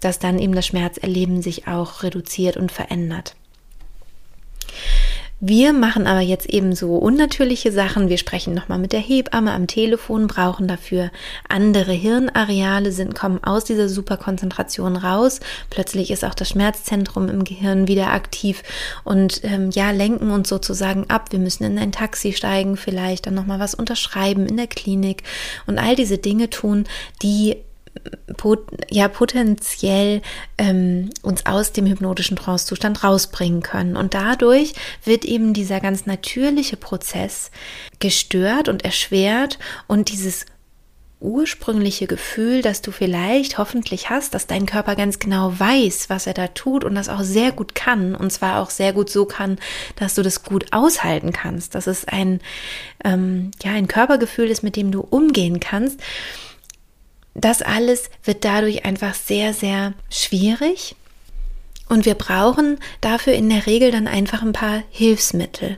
dass 0.02 0.20
dann 0.20 0.40
eben 0.40 0.56
das 0.56 0.68
Schmerzerleben 0.68 1.42
sich 1.42 1.68
auch 1.68 2.04
reduziert 2.04 2.58
und 2.58 2.72
verändert. 2.72 3.36
Wir 5.48 5.74
machen 5.74 6.08
aber 6.08 6.22
jetzt 6.22 6.50
eben 6.50 6.74
so 6.74 6.96
unnatürliche 6.96 7.72
Sachen. 7.72 8.10
Wir 8.10 8.18
sprechen 8.18 8.56
nochmal 8.56 8.80
mit 8.80 8.94
der 8.94 9.00
Hebamme 9.00 9.52
am 9.52 9.68
Telefon, 9.68 10.26
brauchen 10.26 10.68
dafür 10.68 11.12
andere 11.48 11.92
Hirnareale, 11.92 12.92
sind, 12.92 13.14
kommen 13.14 13.44
aus 13.44 13.64
dieser 13.64 13.88
Superkonzentration 13.88 14.96
raus. 14.96 15.42
Plötzlich 15.70 16.10
ist 16.10 16.26
auch 16.26 16.34
das 16.34 16.50
Schmerzzentrum 16.50 17.30
im 17.30 17.44
Gehirn 17.44 17.88
wieder 17.88 18.08
aktiv 18.08 18.64
und 19.04 19.42
ähm, 19.44 19.70
ja, 19.70 19.92
lenken 19.92 20.32
uns 20.32 20.50
sozusagen 20.50 21.12
ab. 21.12 21.32
Wir 21.32 21.38
müssen 21.38 21.64
in 21.64 21.78
ein 21.78 21.92
Taxi 21.92 22.34
steigen, 22.34 22.76
vielleicht 22.76 23.28
dann 23.28 23.36
nochmal 23.36 23.60
was 23.60 23.76
unterschreiben 23.76 24.48
in 24.48 24.58
der 24.58 24.66
Klinik 24.66 25.22
und 25.68 25.78
all 25.78 25.96
diese 25.96 26.18
Dinge 26.18 26.50
tun, 26.50 26.86
die 27.22 27.58
pot 28.38 28.68
ja 28.90 29.08
potenziell 29.08 30.22
ähm, 30.58 31.10
uns 31.22 31.46
aus 31.46 31.72
dem 31.72 31.86
hypnotischen 31.86 32.38
Trancezustand 32.38 33.04
rausbringen 33.04 33.62
können. 33.62 33.96
Und 33.96 34.14
dadurch 34.14 34.74
wird 35.04 35.26
eben 35.26 35.54
dieser 35.54 35.80
ganz 35.80 36.06
natürliche 36.06 36.78
Prozess 36.78 37.52
gestört 38.00 38.70
und 38.70 38.84
erschwert 38.84 39.60
und 39.88 40.12
dieses 40.12 40.46
ursprüngliche 41.22 42.08
Gefühl, 42.08 42.62
das 42.62 42.82
du 42.82 42.92
vielleicht 42.92 43.58
hoffentlich 43.58 44.10
hast, 44.10 44.34
dass 44.34 44.48
dein 44.48 44.66
Körper 44.66 44.96
ganz 44.96 45.18
genau 45.18 45.58
weiß, 45.58 46.10
was 46.10 46.28
er 46.28 46.34
da 46.34 46.48
tut 46.48 46.84
und 46.84 46.94
das 46.94 47.10
auch 47.10 47.22
sehr 47.22 47.52
gut 47.52 47.74
kann 47.74 48.16
und 48.16 48.32
zwar 48.32 48.62
auch 48.62 48.70
sehr 48.70 48.94
gut 48.94 49.10
so 49.10 49.26
kann, 49.26 49.58
dass 49.96 50.16
du 50.16 50.22
das 50.22 50.44
gut 50.44 50.68
aushalten 50.72 51.32
kannst, 51.32 51.74
dass 51.74 51.88
es 51.88 52.06
ein 52.06 52.42
ähm, 53.04 53.52
ja 53.64 53.72
ein 53.72 53.88
Körpergefühl 53.88 54.50
ist, 54.50 54.62
mit 54.62 54.76
dem 54.76 54.92
du 54.92 55.02
umgehen 55.02 55.60
kannst 55.60 56.00
das 57.36 57.62
alles 57.62 58.10
wird 58.24 58.44
dadurch 58.44 58.86
einfach 58.86 59.14
sehr, 59.14 59.54
sehr 59.54 59.94
schwierig. 60.10 60.96
Und 61.88 62.06
wir 62.06 62.16
brauchen 62.16 62.80
dafür 63.02 63.34
in 63.34 63.50
der 63.50 63.68
Regel 63.68 63.92
dann 63.92 64.08
einfach 64.08 64.42
ein 64.42 64.54
paar 64.54 64.82
Hilfsmittel. 64.90 65.78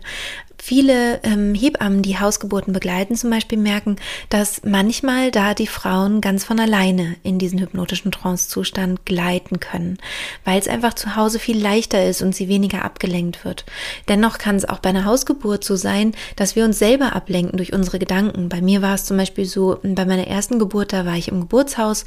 Viele 0.60 1.22
ähm, 1.24 1.54
Hebammen, 1.54 2.02
die 2.02 2.20
Hausgeburten 2.20 2.74
begleiten, 2.74 3.16
zum 3.16 3.30
Beispiel 3.30 3.60
merken, 3.60 3.98
dass 4.30 4.64
manchmal 4.64 5.32
da 5.32 5.54
die 5.54 5.68
Frauen 5.68 6.20
ganz 6.20 6.44
von 6.44 6.60
alleine 6.60 7.16
in 7.24 7.38
diesen 7.38 7.60
hypnotischen 7.60 8.12
Trancezustand 8.12 9.06
gleiten 9.06 9.60
können, 9.60 9.98
weil 10.46 10.60
es 10.60 10.68
einfach 10.68 10.96
zu 10.96 11.16
Hause 11.16 11.40
viel 11.40 11.62
leichter 11.62 12.04
ist 12.06 12.22
und 12.22 12.36
sie 12.36 12.48
weniger 12.48 12.84
abgelenkt 12.84 13.46
wird. 13.46 13.66
Dennoch 14.08 14.40
kann 14.40 14.56
es 14.56 14.68
auch 14.68 14.80
bei 14.80 14.90
einer 14.90 15.06
Hausgeburt 15.06 15.64
so 15.64 15.76
sein, 15.76 16.14
dass 16.36 16.56
wir 16.56 16.66
uns 16.66 16.80
selber 16.80 17.16
ablenken 17.16 17.58
durch 17.58 17.72
unsere 17.72 18.00
Gedanken. 18.00 18.50
Bei 18.50 18.62
mir 18.62 18.82
war 18.82 18.96
es 18.96 19.06
zum 19.06 19.18
Beispiel 19.18 19.46
so, 19.46 19.80
bei 19.84 20.06
meiner 20.06 20.28
ersten 20.28 20.58
Geburt, 20.58 20.92
da 20.92 21.06
war 21.06 21.16
ich 21.16 21.28
im 21.28 21.42
Geburtshaus 21.42 22.04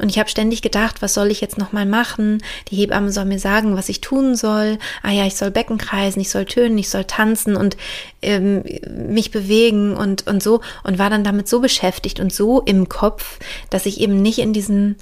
und 0.00 0.08
ich 0.08 0.18
habe 0.18 0.30
ständig 0.30 0.62
gedacht, 0.62 1.02
was 1.02 1.14
soll 1.14 1.30
ich 1.30 1.40
jetzt 1.40 1.58
nochmal 1.58 1.86
machen? 1.86 2.42
Die 2.70 2.76
Hebamme 2.76 3.10
soll 3.10 3.24
mir 3.24 3.40
sagen, 3.40 3.76
was 3.76 3.88
ich 3.88 4.00
tun 4.00 4.36
soll. 4.36 4.78
Ah 5.02 5.10
ja, 5.10 5.26
ich 5.26 5.34
soll 5.34 5.50
Becken 5.50 5.78
kreisen, 5.78 6.20
ich 6.20 6.30
soll 6.30 6.44
tönen, 6.44 6.78
ich 6.78 6.88
soll 6.88 7.04
tanzen 7.04 7.56
und 7.56 7.76
ähm, 8.22 8.64
mich 9.08 9.30
bewegen 9.30 9.96
und, 9.96 10.26
und 10.26 10.42
so 10.42 10.60
und 10.84 10.98
war 10.98 11.10
dann 11.10 11.24
damit 11.24 11.48
so 11.48 11.60
beschäftigt 11.60 12.20
und 12.20 12.32
so 12.32 12.60
im 12.60 12.88
Kopf, 12.88 13.38
dass 13.70 13.86
ich 13.86 14.00
eben 14.00 14.20
nicht 14.20 14.38
in 14.38 14.52
diesen, 14.52 14.96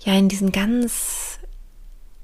ja, 0.00 0.14
in 0.14 0.28
diesen 0.28 0.52
ganz 0.52 1.38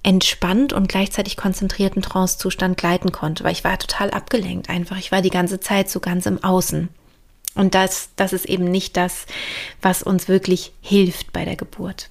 entspannt 0.02 0.72
und 0.72 0.88
gleichzeitig 0.88 1.37
konzentrierten 1.37 2.02
Trancezustand 2.02 2.76
gleiten 2.76 3.12
konnte, 3.12 3.44
weil 3.44 3.52
ich 3.52 3.64
war 3.64 3.78
total 3.78 4.10
abgelenkt 4.10 4.70
einfach. 4.70 4.96
Ich 4.98 5.12
war 5.12 5.22
die 5.22 5.30
ganze 5.30 5.60
Zeit 5.60 5.90
so 5.90 6.00
ganz 6.00 6.26
im 6.26 6.42
Außen. 6.42 6.88
Und 7.54 7.75
das, 7.75 8.10
das 8.16 8.32
ist 8.32 8.46
eben 8.46 8.64
nicht 8.64 8.96
das, 8.96 9.26
was 9.82 10.02
uns 10.02 10.28
wirklich 10.28 10.72
hilft 10.80 11.32
bei 11.32 11.44
der 11.44 11.56
Geburt. 11.56 12.08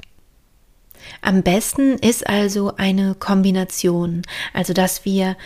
Am 1.21 1.41
besten 1.41 1.97
ist 1.97 2.27
also 2.27 2.75
eine 2.75 3.15
Kombination, 3.15 4.23
also 4.53 4.73
dass 4.73 5.05
wir 5.05 5.37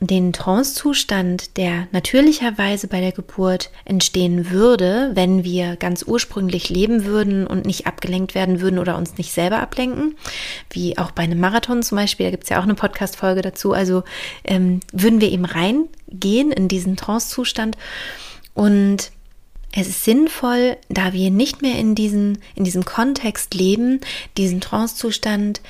den 0.00 0.32
Trancezustand, 0.32 1.56
der 1.58 1.86
natürlicherweise 1.92 2.88
bei 2.88 3.00
der 3.00 3.12
Geburt 3.12 3.70
entstehen 3.84 4.50
würde, 4.50 5.10
wenn 5.14 5.44
wir 5.44 5.76
ganz 5.76 6.02
ursprünglich 6.02 6.70
leben 6.70 7.04
würden 7.04 7.46
und 7.46 7.66
nicht 7.66 7.86
abgelenkt 7.86 8.34
werden 8.34 8.60
würden 8.60 8.78
oder 8.78 8.96
uns 8.96 9.18
nicht 9.18 9.32
selber 9.32 9.60
ablenken, 9.60 10.16
wie 10.70 10.96
auch 10.96 11.10
bei 11.10 11.22
einem 11.22 11.40
Marathon 11.40 11.82
zum 11.82 11.96
Beispiel, 11.96 12.26
da 12.26 12.30
gibt 12.30 12.44
es 12.44 12.50
ja 12.50 12.58
auch 12.58 12.64
eine 12.64 12.74
Podcast-Folge 12.74 13.42
dazu, 13.42 13.72
also 13.72 14.02
ähm, 14.44 14.80
würden 14.92 15.20
wir 15.20 15.30
eben 15.30 15.44
reingehen 15.44 16.50
in 16.50 16.68
diesen 16.68 16.96
Trancezustand. 16.96 17.76
Und 18.54 19.12
es 19.72 19.88
ist 19.88 20.04
sinnvoll, 20.04 20.76
da 20.88 21.12
wir 21.12 21.30
nicht 21.30 21.62
mehr 21.62 21.78
in, 21.78 21.94
diesen, 21.94 22.38
in 22.56 22.64
diesem 22.64 22.84
Kontext 22.84 23.54
leben, 23.54 24.00
diesen 24.36 24.60
Trancezustand 24.60 25.60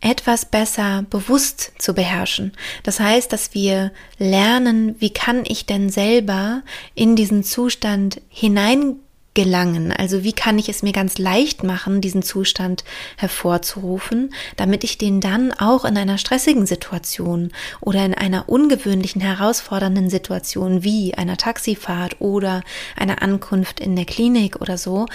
etwas 0.00 0.46
besser 0.46 1.04
bewusst 1.10 1.72
zu 1.78 1.94
beherrschen. 1.94 2.52
Das 2.82 3.00
heißt, 3.00 3.32
dass 3.32 3.54
wir 3.54 3.92
lernen, 4.18 4.96
wie 4.98 5.10
kann 5.10 5.44
ich 5.46 5.66
denn 5.66 5.90
selber 5.90 6.62
in 6.94 7.16
diesen 7.16 7.44
Zustand 7.44 8.20
hineingehen 8.28 9.00
gelangen? 9.34 9.92
Also 9.92 10.24
wie 10.24 10.32
kann 10.32 10.58
ich 10.58 10.68
es 10.68 10.82
mir 10.82 10.92
ganz 10.92 11.18
leicht 11.18 11.62
machen, 11.62 12.00
diesen 12.00 12.22
Zustand 12.22 12.84
hervorzurufen, 13.16 14.34
damit 14.56 14.84
ich 14.84 14.98
den 14.98 15.20
dann 15.20 15.52
auch 15.52 15.84
in 15.84 15.96
einer 15.96 16.18
stressigen 16.18 16.66
Situation 16.66 17.52
oder 17.80 18.04
in 18.04 18.14
einer 18.14 18.48
ungewöhnlichen, 18.48 19.20
herausfordernden 19.20 20.10
Situation 20.10 20.82
wie 20.82 21.14
einer 21.14 21.36
Taxifahrt 21.36 22.20
oder 22.20 22.62
einer 22.96 23.22
Ankunft 23.22 23.80
in 23.80 23.96
der 23.96 24.04
Klinik 24.04 24.60
oder 24.60 24.76
so, 24.76 25.06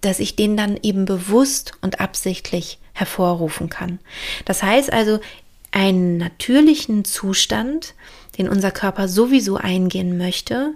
dass 0.00 0.20
ich 0.20 0.36
den 0.36 0.56
dann 0.56 0.78
eben 0.82 1.04
bewusst 1.04 1.72
und 1.82 2.00
absichtlich 2.00 2.78
hervorrufen 2.98 3.68
kann. 3.68 3.98
Das 4.44 4.62
heißt 4.62 4.92
also, 4.92 5.20
einen 5.70 6.16
natürlichen 6.16 7.04
Zustand, 7.04 7.94
den 8.38 8.48
unser 8.48 8.70
Körper 8.70 9.08
sowieso 9.08 9.56
eingehen 9.56 10.16
möchte, 10.18 10.74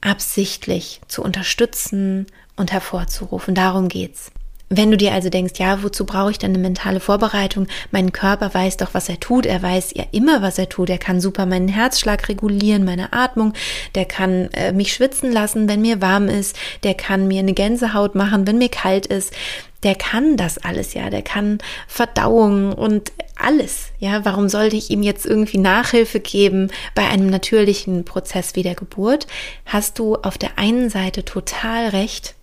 absichtlich 0.00 1.00
zu 1.08 1.22
unterstützen 1.22 2.26
und 2.56 2.72
hervorzurufen. 2.72 3.54
Darum 3.54 3.88
geht's. 3.88 4.32
Wenn 4.74 4.90
du 4.90 4.96
dir 4.96 5.12
also 5.12 5.28
denkst, 5.28 5.58
ja, 5.58 5.82
wozu 5.82 6.06
brauche 6.06 6.30
ich 6.30 6.38
denn 6.38 6.52
eine 6.52 6.58
mentale 6.58 6.98
Vorbereitung? 6.98 7.66
Mein 7.90 8.10
Körper 8.10 8.54
weiß 8.54 8.78
doch, 8.78 8.94
was 8.94 9.10
er 9.10 9.20
tut. 9.20 9.44
Er 9.44 9.62
weiß 9.62 9.92
ja 9.94 10.04
immer, 10.12 10.40
was 10.40 10.58
er 10.58 10.70
tut. 10.70 10.88
Er 10.88 10.96
kann 10.96 11.20
super 11.20 11.44
meinen 11.44 11.68
Herzschlag 11.68 12.28
regulieren, 12.30 12.84
meine 12.84 13.12
Atmung. 13.12 13.52
Der 13.94 14.06
kann 14.06 14.48
äh, 14.52 14.72
mich 14.72 14.94
schwitzen 14.94 15.30
lassen, 15.30 15.68
wenn 15.68 15.82
mir 15.82 16.00
warm 16.00 16.28
ist. 16.28 16.56
Der 16.84 16.94
kann 16.94 17.28
mir 17.28 17.40
eine 17.40 17.52
Gänsehaut 17.52 18.14
machen, 18.14 18.46
wenn 18.46 18.56
mir 18.56 18.70
kalt 18.70 19.06
ist 19.06 19.34
der 19.82 19.94
kann 19.96 20.36
das 20.36 20.58
alles, 20.58 20.94
ja, 20.94 21.10
der 21.10 21.22
kann 21.22 21.58
Verdauung 21.88 22.72
und 22.72 23.12
alles, 23.36 23.88
ja. 23.98 24.24
Warum 24.24 24.48
sollte 24.48 24.76
ich 24.76 24.90
ihm 24.90 25.02
jetzt 25.02 25.26
irgendwie 25.26 25.58
Nachhilfe 25.58 26.20
geben 26.20 26.70
bei 26.94 27.08
einem 27.08 27.28
natürlichen 27.28 28.04
Prozess 28.04 28.54
wie 28.54 28.62
der 28.62 28.76
Geburt? 28.76 29.26
Hast 29.66 29.98
du 29.98 30.16
auf 30.16 30.38
der 30.38 30.56
einen 30.56 30.88
Seite 30.88 31.24
total 31.24 31.88
recht 31.88 32.36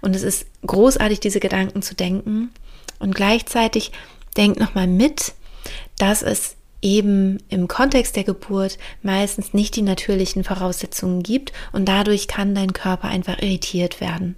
und 0.00 0.14
es 0.16 0.22
ist 0.22 0.46
großartig, 0.66 1.20
diese 1.20 1.40
Gedanken 1.40 1.82
zu 1.82 1.94
denken 1.94 2.50
und 2.98 3.14
gleichzeitig 3.14 3.92
denk 4.36 4.58
nochmal 4.58 4.86
mit, 4.86 5.32
dass 5.98 6.22
es 6.22 6.56
eben 6.80 7.38
im 7.48 7.66
Kontext 7.66 8.14
der 8.14 8.24
Geburt 8.24 8.78
meistens 9.02 9.52
nicht 9.52 9.74
die 9.74 9.82
natürlichen 9.82 10.44
Voraussetzungen 10.44 11.22
gibt 11.22 11.52
und 11.72 11.86
dadurch 11.86 12.28
kann 12.28 12.54
dein 12.54 12.72
Körper 12.72 13.08
einfach 13.08 13.38
irritiert 13.42 14.00
werden. 14.00 14.36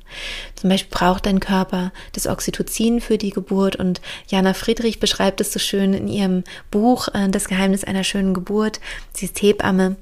Zum 0.55 0.71
Beispiel 0.71 0.91
braucht 0.91 1.27
dein 1.27 1.41
Körper 1.41 1.93
das 2.13 2.27
Oxytocin 2.27 3.01
für 3.01 3.19
die 3.19 3.31
Geburt 3.31 3.77
und 3.77 4.01
Jana 4.29 4.55
Friedrich 4.55 5.01
beschreibt 5.01 5.41
es 5.41 5.53
so 5.53 5.59
schön 5.59 5.93
in 5.93 6.09
ihrem 6.09 6.45
Buch 6.71 7.09
äh, 7.09 7.29
Das 7.29 7.49
Geheimnis 7.49 7.85
einer 7.85 8.05
schönen 8.05 8.33
Geburt. 8.33 8.81
Sie 9.13 9.27
ist 9.27 9.43
Hebamme 9.43 9.97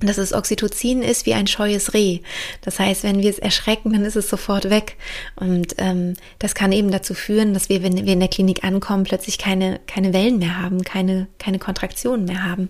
dass 0.00 0.16
das 0.16 0.32
Oxytocin 0.32 1.02
ist 1.02 1.26
wie 1.26 1.34
ein 1.34 1.46
scheues 1.46 1.94
Reh. 1.94 2.20
Das 2.62 2.78
heißt, 2.78 3.02
wenn 3.02 3.20
wir 3.20 3.30
es 3.30 3.38
erschrecken, 3.38 3.92
dann 3.92 4.04
ist 4.04 4.16
es 4.16 4.28
sofort 4.28 4.70
weg. 4.70 4.96
Und 5.36 5.74
ähm, 5.78 6.14
das 6.38 6.54
kann 6.54 6.72
eben 6.72 6.90
dazu 6.90 7.14
führen, 7.14 7.54
dass 7.54 7.68
wir, 7.68 7.82
wenn 7.82 7.96
wir 7.96 8.12
in 8.12 8.20
der 8.20 8.28
Klinik 8.28 8.64
ankommen, 8.64 9.04
plötzlich 9.04 9.38
keine, 9.38 9.80
keine 9.86 10.12
Wellen 10.12 10.38
mehr 10.38 10.60
haben, 10.60 10.82
keine, 10.82 11.26
keine 11.38 11.58
Kontraktionen 11.58 12.24
mehr 12.26 12.44
haben. 12.44 12.68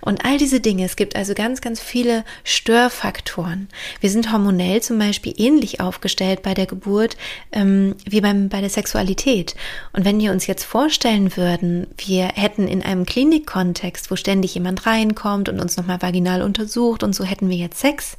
Und 0.00 0.24
all 0.24 0.38
diese 0.38 0.60
Dinge, 0.60 0.84
es 0.84 0.96
gibt 0.96 1.16
also 1.16 1.34
ganz, 1.34 1.60
ganz 1.60 1.80
viele 1.80 2.24
Störfaktoren. 2.44 3.68
Wir 4.00 4.10
sind 4.10 4.32
hormonell 4.32 4.82
zum 4.82 4.98
Beispiel 4.98 5.34
ähnlich 5.36 5.80
aufgestellt 5.80 6.42
bei 6.42 6.54
der 6.54 6.66
Geburt 6.66 7.16
ähm, 7.52 7.94
wie 8.04 8.20
beim, 8.20 8.48
bei 8.48 8.60
der 8.60 8.70
Sexualität. 8.70 9.54
Und 9.92 10.04
wenn 10.04 10.20
wir 10.20 10.32
uns 10.32 10.46
jetzt 10.46 10.64
vorstellen 10.64 11.36
würden, 11.36 11.86
wir 11.96 12.26
hätten 12.34 12.68
in 12.68 12.82
einem 12.82 13.06
Klinikkontext, 13.06 14.10
wo 14.10 14.16
ständig 14.16 14.54
jemand 14.54 14.86
reinkommt 14.86 15.48
und 15.48 15.60
uns 15.60 15.76
nochmal 15.76 16.02
vaginal 16.02 16.42
unter 16.42 16.57
untersucht 16.58 17.02
und 17.02 17.14
so 17.14 17.24
hätten 17.24 17.48
wir 17.48 17.56
jetzt 17.56 17.78
Sex, 17.78 18.16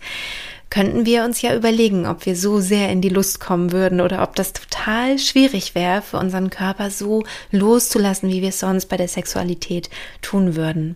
könnten 0.69 1.05
wir 1.05 1.23
uns 1.23 1.41
ja 1.41 1.55
überlegen, 1.55 2.05
ob 2.05 2.25
wir 2.25 2.35
so 2.35 2.59
sehr 2.59 2.89
in 2.89 3.01
die 3.01 3.09
Lust 3.09 3.39
kommen 3.39 3.71
würden 3.71 4.01
oder 4.01 4.21
ob 4.21 4.35
das 4.35 4.53
total 4.53 5.17
schwierig 5.17 5.73
wäre, 5.75 6.01
für 6.01 6.17
unseren 6.17 6.49
Körper 6.49 6.91
so 6.91 7.23
loszulassen, 7.51 8.29
wie 8.29 8.41
wir 8.41 8.49
es 8.49 8.59
sonst 8.59 8.85
bei 8.85 8.97
der 8.97 9.07
Sexualität 9.07 9.89
tun 10.21 10.55
würden. 10.55 10.95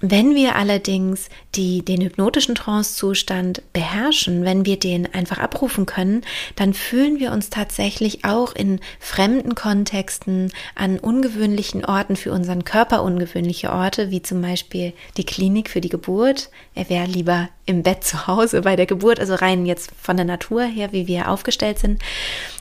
Wenn 0.00 0.36
wir 0.36 0.54
allerdings 0.54 1.28
die, 1.56 1.84
den 1.84 2.00
hypnotischen 2.02 2.54
Trancezustand 2.54 3.62
beherrschen, 3.72 4.44
wenn 4.44 4.64
wir 4.64 4.78
den 4.78 5.12
einfach 5.12 5.38
abrufen 5.38 5.86
können, 5.86 6.22
dann 6.54 6.72
fühlen 6.72 7.18
wir 7.18 7.32
uns 7.32 7.50
tatsächlich 7.50 8.24
auch 8.24 8.54
in 8.54 8.78
fremden 9.00 9.56
Kontexten 9.56 10.52
an 10.76 11.00
ungewöhnlichen 11.00 11.84
Orten 11.84 12.14
für 12.14 12.30
unseren 12.30 12.62
Körper 12.62 13.02
ungewöhnliche 13.02 13.72
Orte, 13.72 14.12
wie 14.12 14.22
zum 14.22 14.40
Beispiel 14.40 14.92
die 15.16 15.26
Klinik 15.26 15.68
für 15.68 15.80
die 15.80 15.88
Geburt. 15.88 16.50
Er 16.76 16.88
wäre 16.88 17.06
lieber 17.06 17.48
im 17.68 17.82
Bett 17.82 18.02
zu 18.02 18.26
Hause 18.26 18.62
bei 18.62 18.76
der 18.76 18.86
Geburt, 18.86 19.20
also 19.20 19.34
rein 19.34 19.66
jetzt 19.66 19.90
von 20.00 20.16
der 20.16 20.24
Natur 20.24 20.62
her, 20.62 20.92
wie 20.92 21.06
wir 21.06 21.30
aufgestellt 21.30 21.78
sind, 21.78 22.02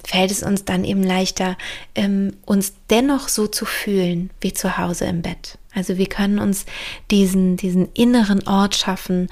fällt 0.05 0.31
es 0.31 0.43
uns 0.43 0.65
dann 0.65 0.83
eben 0.83 1.01
leichter, 1.01 1.57
ähm, 1.95 2.33
uns 2.45 2.73
dennoch 2.89 3.29
so 3.29 3.47
zu 3.47 3.65
fühlen 3.65 4.29
wie 4.41 4.53
zu 4.53 4.77
Hause 4.77 5.05
im 5.05 5.21
Bett. 5.21 5.57
Also 5.73 5.97
wir 5.97 6.07
können 6.07 6.39
uns 6.39 6.65
diesen, 7.09 7.55
diesen 7.55 7.89
inneren 7.93 8.45
Ort 8.47 8.75
schaffen 8.75 9.29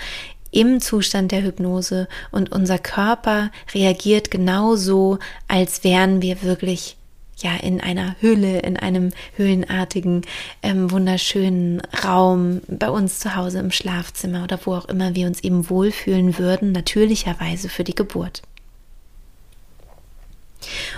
im 0.52 0.80
Zustand 0.80 1.34
der 1.34 1.44
Hypnose 1.44 2.08
und 2.32 2.54
unser 2.54 2.80
Körper 2.80 3.52
reagiert 3.74 4.32
genauso, 4.32 5.20
als 5.50 5.84
wären 5.84 6.22
wir 6.22 6.44
wirklich 6.44 6.96
ja 7.38 7.56
in 7.56 7.82
einer 7.82 8.16
Höhle, 8.20 8.60
in 8.60 8.78
einem 8.78 9.12
höhlenartigen, 9.36 10.22
ähm, 10.64 10.92
wunderschönen 10.92 11.82
Raum 12.04 12.62
bei 12.68 12.90
uns 12.90 13.20
zu 13.20 13.36
Hause 13.36 13.60
im 13.60 13.72
Schlafzimmer 13.72 14.44
oder 14.44 14.60
wo 14.64 14.74
auch 14.74 14.86
immer 14.86 15.16
wir 15.16 15.28
uns 15.28 15.42
eben 15.42 15.70
wohlfühlen 15.70 16.38
würden, 16.38 16.72
natürlicherweise 16.72 17.70
für 17.70 17.84
die 17.84 17.96
Geburt. 17.96 18.42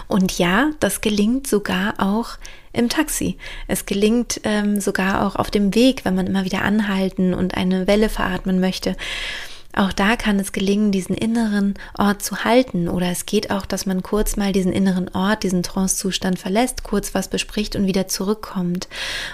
Und 0.08 0.38
ja, 0.38 0.72
das 0.80 1.02
gelingt 1.02 1.48
sogar 1.48 1.96
auch 1.98 2.38
im 2.74 2.90
Taxi. 2.90 3.38
Es 3.68 3.86
gelingt 3.86 4.40
ähm, 4.44 4.80
sogar 4.80 5.26
auch 5.26 5.36
auf 5.36 5.52
dem 5.52 5.74
Weg, 5.76 6.06
wenn 6.06 6.16
man 6.16 6.28
immer 6.28 6.46
wieder 6.46 6.62
anhalten 6.62 7.34
und 7.34 7.56
eine 7.56 7.88
Welle 7.88 8.10
veratmen 8.10 8.60
möchte. 8.60 8.96
Auch 9.78 9.94
da 9.94 10.16
kann 10.16 10.40
es 10.40 10.54
gelingen, 10.54 10.92
diesen 10.92 11.16
inneren 11.16 11.76
Ort 11.98 12.24
zu 12.24 12.44
halten. 12.44 12.90
Oder 12.90 13.12
es 13.12 13.28
geht 13.28 13.52
auch, 13.52 13.66
dass 13.68 13.86
man 13.86 14.02
kurz 14.02 14.36
mal 14.36 14.52
diesen 14.52 14.74
inneren 14.74 15.08
Ort, 15.14 15.44
diesen 15.44 15.62
Trancezustand 15.62 16.40
verlässt, 16.40 16.82
kurz 16.82 17.14
was 17.14 17.28
bespricht 17.28 17.76
und 17.76 17.86
wieder 17.86 18.08
zurückkommt. 18.08 18.88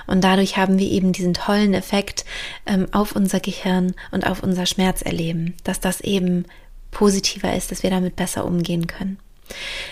Und 0.05 0.21
dadurch 0.21 0.57
haben 0.57 0.77
wir 0.77 0.91
eben 0.91 1.13
diesen 1.13 1.33
tollen 1.33 1.73
Effekt 1.73 2.25
ähm, 2.65 2.87
auf 2.91 3.15
unser 3.15 3.39
Gehirn 3.39 3.93
und 4.11 4.27
auf 4.27 4.43
unser 4.43 4.65
Schmerzerleben, 4.65 5.53
dass 5.63 5.79
das 5.79 6.01
eben 6.01 6.43
positiver 6.91 7.55
ist, 7.55 7.71
dass 7.71 7.81
wir 7.81 7.89
damit 7.89 8.17
besser 8.17 8.43
umgehen 8.43 8.87
können. 8.87 9.19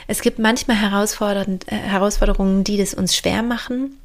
Es 0.07 0.21
gibt 0.21 0.37
manchmal 0.37 0.77
äh, 0.77 1.75
Herausforderungen, 1.75 2.65
die 2.65 2.77
das 2.77 2.93
uns 2.93 3.15
schwer 3.15 3.41
machen. 3.41 3.97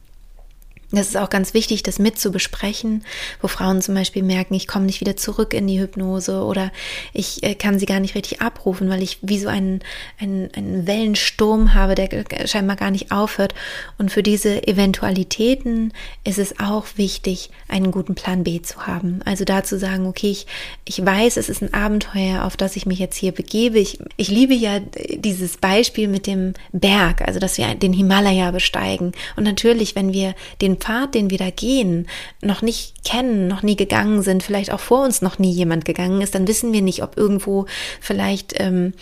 Das 0.92 1.08
ist 1.08 1.16
auch 1.16 1.30
ganz 1.30 1.52
wichtig, 1.52 1.82
das 1.82 1.98
mit 1.98 2.16
zu 2.16 2.30
besprechen, 2.30 3.04
wo 3.40 3.48
Frauen 3.48 3.82
zum 3.82 3.96
Beispiel 3.96 4.22
merken, 4.22 4.54
ich 4.54 4.68
komme 4.68 4.86
nicht 4.86 5.00
wieder 5.00 5.16
zurück 5.16 5.52
in 5.52 5.66
die 5.66 5.80
Hypnose 5.80 6.44
oder 6.44 6.70
ich 7.12 7.42
äh, 7.42 7.56
kann 7.56 7.80
sie 7.80 7.86
gar 7.86 7.98
nicht 7.98 8.14
richtig 8.14 8.40
abrufen, 8.40 8.88
weil 8.88 9.02
ich 9.02 9.18
wie 9.20 9.40
so 9.40 9.48
einen, 9.48 9.80
einen, 10.20 10.48
einen 10.54 10.86
Wellensturm 10.86 11.74
habe, 11.74 11.96
der 11.96 12.46
scheinbar 12.46 12.76
gar 12.76 12.92
nicht 12.92 13.10
aufhört. 13.10 13.52
Und 13.98 14.12
für 14.12 14.22
diese 14.22 14.64
Eventualitäten 14.68 15.92
ist 16.22 16.38
es 16.38 16.60
auch 16.60 16.86
wichtig, 16.94 17.50
einen 17.66 17.90
guten 17.90 18.14
Plan 18.14 18.44
B 18.44 18.62
zu 18.62 18.86
haben. 18.86 19.22
Also 19.24 19.44
da 19.44 19.64
zu 19.64 19.80
sagen, 19.80 20.06
okay, 20.06 20.30
ich, 20.30 20.46
ich 20.84 21.04
weiß, 21.04 21.36
es 21.36 21.48
ist 21.48 21.62
ein 21.62 21.74
Abenteuer, 21.74 22.44
auf 22.44 22.56
das 22.56 22.76
ich 22.76 22.86
mich 22.86 23.00
jetzt 23.00 23.16
hier 23.16 23.32
begebe. 23.32 23.80
Ich, 23.80 23.98
ich 24.16 24.28
liebe 24.28 24.54
ja 24.54 24.78
dieses 25.16 25.56
Beispiel 25.56 26.06
mit 26.06 26.28
dem 26.28 26.54
Berg, 26.70 27.22
also 27.22 27.40
dass 27.40 27.58
wir 27.58 27.74
den 27.74 27.92
Himalaya 27.92 28.52
besteigen. 28.52 29.10
Und 29.34 29.42
natürlich, 29.42 29.96
wenn 29.96 30.12
wir 30.12 30.36
den 30.60 30.75
Pfad, 30.76 31.14
den 31.14 31.30
wir 31.30 31.38
da 31.38 31.50
gehen, 31.50 32.06
noch 32.40 32.62
nicht 32.62 33.04
kennen, 33.04 33.48
noch 33.48 33.62
nie 33.62 33.76
gegangen 33.76 34.22
sind, 34.22 34.42
vielleicht 34.42 34.72
auch 34.72 34.80
vor 34.80 35.04
uns 35.04 35.22
noch 35.22 35.38
nie 35.38 35.52
jemand 35.52 35.84
gegangen 35.84 36.20
ist, 36.20 36.34
dann 36.34 36.48
wissen 36.48 36.72
wir 36.72 36.82
nicht, 36.82 37.02
ob 37.02 37.16
irgendwo 37.16 37.66
vielleicht 38.00 38.60
ähm, 38.60 38.92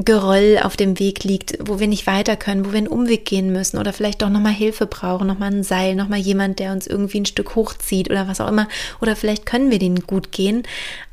Geröll 0.00 0.60
auf 0.62 0.76
dem 0.76 1.00
Weg 1.00 1.24
liegt, 1.24 1.58
wo 1.60 1.80
wir 1.80 1.88
nicht 1.88 2.06
weiter 2.06 2.36
können, 2.36 2.64
wo 2.64 2.70
wir 2.70 2.78
einen 2.78 2.86
Umweg 2.86 3.24
gehen 3.24 3.52
müssen 3.52 3.78
oder 3.78 3.92
vielleicht 3.92 4.22
doch 4.22 4.28
nochmal 4.28 4.52
Hilfe 4.52 4.86
brauchen, 4.86 5.26
nochmal 5.26 5.52
ein 5.52 5.64
Seil, 5.64 5.96
nochmal 5.96 6.20
jemand, 6.20 6.60
der 6.60 6.70
uns 6.70 6.86
irgendwie 6.86 7.18
ein 7.18 7.26
Stück 7.26 7.56
hochzieht 7.56 8.08
oder 8.08 8.28
was 8.28 8.40
auch 8.40 8.46
immer. 8.46 8.68
Oder 9.00 9.16
vielleicht 9.16 9.44
können 9.44 9.72
wir 9.72 9.80
den 9.80 10.00
gut 10.02 10.30
gehen. 10.30 10.62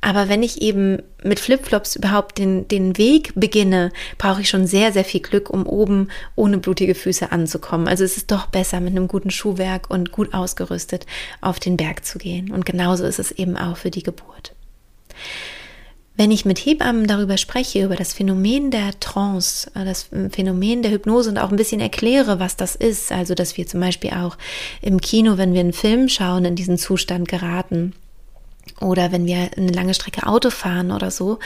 Aber 0.02 0.30
wenn 0.30 0.44
ich 0.44 0.62
eben 0.62 1.02
mit 1.24 1.40
Flipflops 1.40 1.96
überhaupt 1.96 2.38
den, 2.38 2.68
den 2.68 2.96
Weg 3.00 3.34
beginne, 3.34 3.92
brauche 4.20 4.42
ich 4.42 4.50
schon 4.50 4.68
sehr, 4.68 4.94
sehr 4.94 5.04
viel 5.04 5.22
Glück, 5.22 5.50
um 5.50 5.66
oben 5.66 6.10
ohne 6.36 6.60
blutige 6.60 6.94
Füße 6.94 7.32
anzukommen. 7.32 7.88
Also 7.88 8.04
es 8.04 8.18
ist 8.18 8.30
doch 8.30 8.46
besser, 8.46 8.82
mit 8.82 8.92
einem 8.92 9.08
guten 9.08 9.32
Schuhwerk 9.32 9.90
und 9.90 10.12
gut 10.12 10.32
ausgerüstet 10.36 11.08
auf 11.42 11.60
den 11.60 11.76
Berg 11.76 12.06
zu 12.06 12.20
gehen. 12.20 12.52
Und 12.52 12.68
genauso 12.68 13.04
ist 13.06 13.18
es 13.18 13.32
eben 13.32 13.58
auch 13.58 13.78
für 13.78 13.90
die 13.90 14.04
Geburt. 14.04 14.54
Wenn 16.18 16.32
ich 16.32 16.46
mit 16.46 16.60
Hebammen 16.60 17.08
darüber 17.08 17.38
spreche, 17.38 17.84
über 17.84 17.96
das 17.96 18.14
Phänomen 18.14 18.72
der 18.72 18.98
Trance, 19.00 19.70
äh, 19.76 19.84
das 19.84 20.10
Phänomen 20.32 20.82
der 20.82 20.92
Hypnose 20.92 21.30
und 21.30 21.38
auch 21.38 21.50
ein 21.50 21.58
bisschen 21.58 21.82
erkläre, 21.82 22.40
was 22.40 22.56
das 22.56 22.76
ist, 22.76 23.12
also 23.12 23.36
dass 23.36 23.58
wir 23.58 23.68
zum 23.68 23.82
Beispiel 23.82 24.12
auch 24.12 24.38
im 24.82 25.02
Kino, 25.02 25.38
wenn 25.38 25.54
wir 25.54 25.60
einen 25.60 25.74
Film 25.74 26.08
schauen, 26.08 26.46
in 26.46 26.56
diesen 26.56 26.78
Zustand 26.78 27.28
geraten 27.28 27.94
oder 28.82 29.12
wenn 29.12 29.26
wir 29.26 29.52
eine 29.58 29.72
lange 29.72 29.94
Strecke 29.94 30.26
Auto 30.26 30.50
fahren 30.50 30.92
oder 30.92 31.12
so, 31.12 31.40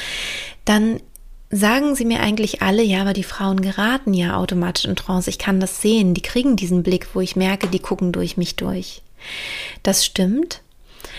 dann 0.66 1.00
sagen 1.52 1.96
sie 1.96 2.06
mir 2.06 2.20
eigentlich 2.20 2.62
alle, 2.62 2.84
ja, 2.84 3.02
aber 3.02 3.14
die 3.14 3.24
Frauen 3.24 3.62
geraten 3.62 4.14
ja 4.14 4.38
automatisch 4.38 4.86
in 4.86 4.96
Trance. 4.96 5.30
Ich 5.30 5.40
kann 5.40 5.60
das 5.60 5.82
sehen. 5.82 6.14
Die 6.14 6.22
kriegen 6.22 6.56
diesen 6.56 6.84
Blick, 6.84 7.08
wo 7.14 7.22
ich 7.22 7.36
merke, 7.36 7.68
die 7.68 7.80
gucken 7.80 8.12
durch 8.12 8.38
mich 8.38 8.56
durch. 8.56 9.02
Das 9.84 10.06
stimmt. 10.06 10.62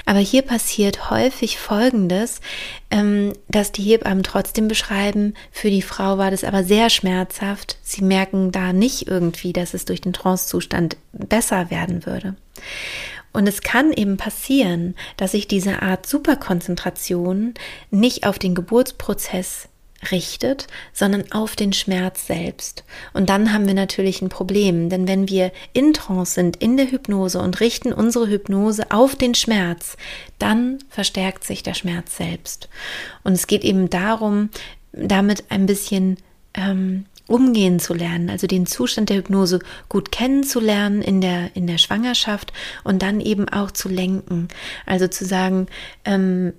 Aber 0.04 0.19
hier 0.19 0.42
passiert 0.42 1.11
häufig 1.11 1.59
Folgendes, 1.59 2.40
ähm, 2.90 3.33
dass 3.49 3.73
die 3.73 3.83
Hebammen 3.83 4.23
trotzdem 4.23 4.69
beschreiben, 4.69 5.35
für 5.50 5.71
die 5.71 5.83
Frau 5.83 6.19
war 6.19 6.30
das 6.30 6.45
aber 6.45 6.64
sehr 6.64 6.90
schmerzhaft. 6.90 7.78
Sie 7.83 8.02
merken 8.02 8.52
da 8.52 8.73
nicht 8.73 9.09
irgendwie, 9.09 9.52
dass 9.52 9.75
es 9.75 9.85
durch 9.85 10.00
den 10.00 10.12
Trancezustand 10.12 10.97
besser 11.12 11.71
werden 11.71 12.07
würde. 12.07 12.37
Und 13.33 13.49
es 13.49 13.62
kann 13.62 13.92
eben 13.92 14.16
passieren, 14.16 14.97
dass 15.16 15.33
sich 15.33 15.47
diese 15.47 15.83
Art 15.83 16.07
Superkonzentration 16.07 17.54
nicht 17.90 18.26
auf 18.26 18.38
den 18.38 18.54
Geburtsprozess 18.54 19.70
richtet, 20.11 20.66
sondern 20.92 21.30
auf 21.33 21.57
den 21.57 21.73
Schmerz 21.73 22.26
selbst. 22.26 22.85
Und 23.12 23.28
dann 23.28 23.52
haben 23.52 23.66
wir 23.66 23.75
natürlich 23.75 24.23
ein 24.23 24.28
Problem, 24.28 24.88
denn 24.88 25.07
wenn 25.07 25.28
wir 25.28 25.52
in 25.73 25.92
Trance 25.92 26.35
sind, 26.35 26.57
in 26.57 26.76
der 26.76 26.90
Hypnose 26.90 27.38
und 27.40 27.61
richten 27.61 27.92
unsere 27.92 28.28
Hypnose 28.28 28.90
auf 28.90 29.14
den 29.14 29.35
Schmerz, 29.35 29.97
dann 30.38 30.78
verstärkt 30.88 31.45
sich 31.45 31.62
der 31.62 31.75
Schmerz 31.75 32.16
selbst. 32.16 32.69
Und 33.25 33.35
es 33.35 33.47
geht 33.47 33.64
eben 33.64 33.90
darum, 33.90 34.50
damit 34.92 35.45
ein 35.50 35.66
bisschen 35.66 36.16
ähm, 36.54 37.04
umgehen 37.31 37.79
zu 37.79 37.95
lernen, 37.95 38.29
also 38.29 38.47
den 38.47 38.67
Zustand 38.67 39.09
der 39.09 39.19
Hypnose 39.19 39.61
gut 39.89 40.11
kennenzulernen 40.11 41.01
in 41.01 41.21
der, 41.21 41.55
in 41.55 41.67
der 41.67 41.79
Schwangerschaft 41.79 42.53
und 42.83 43.03
dann 43.03 43.21
eben 43.21 43.49
auch 43.49 43.71
zu 43.71 43.89
lenken. 43.89 44.49
Also 44.85 45.07
zu 45.07 45.25
sagen, 45.25 45.69
ähm, 46.05 46.53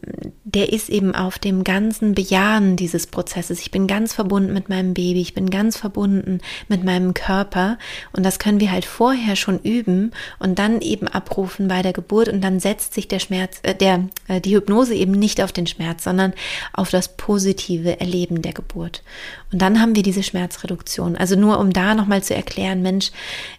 der 0.43 0.71
ist 0.71 0.89
eben 0.89 1.13
auf 1.13 1.37
dem 1.39 1.63
ganzen 1.63 2.15
Bejahen 2.15 2.77
dieses 2.77 3.07
Prozesses. 3.07 3.59
Ich 3.59 3.71
bin 3.71 3.85
ganz 3.87 4.13
verbunden 4.13 4.53
mit 4.53 4.69
meinem 4.69 4.93
Baby, 4.93 5.21
ich 5.21 5.33
bin 5.33 5.49
ganz 5.49 5.77
verbunden 5.77 6.39
mit 6.69 6.83
meinem 6.83 7.13
Körper 7.13 7.77
und 8.13 8.25
das 8.25 8.39
können 8.39 8.59
wir 8.59 8.71
halt 8.71 8.85
vorher 8.85 9.35
schon 9.35 9.59
üben 9.59 10.11
und 10.39 10.57
dann 10.57 10.79
eben 10.81 11.07
abrufen 11.07 11.67
bei 11.67 11.81
der 11.81 11.93
Geburt 11.93 12.29
und 12.29 12.41
dann 12.41 12.59
setzt 12.59 12.93
sich 12.93 13.07
der 13.07 13.19
Schmerz, 13.19 13.59
äh, 13.63 13.75
der, 13.75 14.07
äh, 14.27 14.39
die 14.39 14.55
Hypnose 14.55 14.95
eben 14.95 15.11
nicht 15.11 15.41
auf 15.41 15.51
den 15.51 15.67
Schmerz, 15.67 16.05
sondern 16.05 16.33
auf 16.71 16.89
das 16.89 17.17
positive 17.17 17.99
Erleben 17.99 18.41
der 18.41 18.53
Geburt. 18.53 19.03
Und 19.51 19.61
dann 19.61 19.81
haben 19.81 19.95
wir 19.95 20.03
diese 20.03 20.23
Schmerzreduktion. 20.61 21.15
Also 21.17 21.35
nur 21.35 21.59
um 21.59 21.73
da 21.73 21.95
nochmal 21.95 22.23
zu 22.23 22.35
erklären, 22.35 22.81
Mensch, 22.81 23.11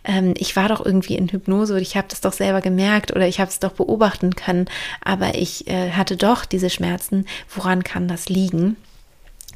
ähm, 0.04 0.34
ich 0.36 0.56
war 0.56 0.68
doch 0.68 0.84
irgendwie 0.84 1.16
in 1.16 1.28
Hypnose 1.28 1.74
oder 1.74 1.82
ich 1.82 1.96
habe 1.96 2.08
das 2.08 2.20
doch 2.20 2.32
selber 2.32 2.60
gemerkt 2.60 3.12
oder 3.12 3.26
ich 3.26 3.40
habe 3.40 3.50
es 3.50 3.58
doch 3.58 3.72
beobachten 3.72 4.34
können, 4.36 4.66
aber 5.04 5.34
ich 5.34 5.66
äh, 5.68 5.92
hatte 5.92 6.16
doch 6.16 6.44
diese 6.44 6.70
Schmerzen. 6.70 7.26
Woran 7.54 7.84
kann 7.84 8.08
das 8.08 8.28
liegen? 8.28 8.76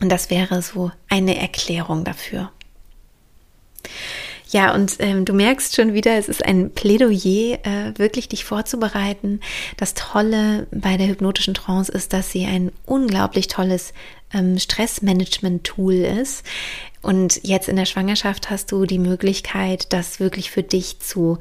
Und 0.00 0.10
das 0.10 0.30
wäre 0.30 0.60
so 0.60 0.90
eine 1.08 1.38
Erklärung 1.38 2.04
dafür. 2.04 2.50
Ja, 4.48 4.74
und 4.74 4.96
ähm, 5.00 5.24
du 5.24 5.32
merkst 5.32 5.74
schon 5.74 5.92
wieder, 5.92 6.16
es 6.16 6.28
ist 6.28 6.44
ein 6.44 6.70
Plädoyer, 6.70 7.58
äh, 7.64 7.92
wirklich 7.96 8.28
dich 8.28 8.44
vorzubereiten. 8.44 9.40
Das 9.76 9.94
Tolle 9.94 10.68
bei 10.70 10.96
der 10.96 11.08
hypnotischen 11.08 11.54
Trance 11.54 11.90
ist, 11.90 12.12
dass 12.12 12.30
sie 12.30 12.46
ein 12.46 12.70
unglaublich 12.84 13.48
tolles 13.48 13.92
ähm, 14.32 14.58
Stressmanagement-Tool 14.58 15.94
ist. 15.94 16.44
Und 17.02 17.40
jetzt 17.42 17.68
in 17.68 17.76
der 17.76 17.86
Schwangerschaft 17.86 18.50
hast 18.50 18.70
du 18.70 18.84
die 18.84 18.98
Möglichkeit, 18.98 19.92
das 19.92 20.20
wirklich 20.20 20.50
für 20.50 20.62
dich 20.62 21.00
zu 21.00 21.38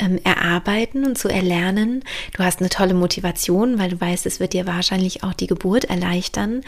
ähm, 0.00 0.18
erarbeiten 0.24 1.04
und 1.04 1.18
zu 1.18 1.28
erlernen. 1.28 2.02
Du 2.32 2.42
hast 2.42 2.60
eine 2.60 2.70
tolle 2.70 2.94
Motivation, 2.94 3.78
weil 3.78 3.90
du 3.90 4.00
weißt, 4.00 4.26
es 4.26 4.40
wird 4.40 4.54
dir 4.54 4.66
wahrscheinlich 4.66 5.22
auch 5.22 5.34
die 5.34 5.46
Geburt 5.46 5.84
erleichtern. 5.84 6.62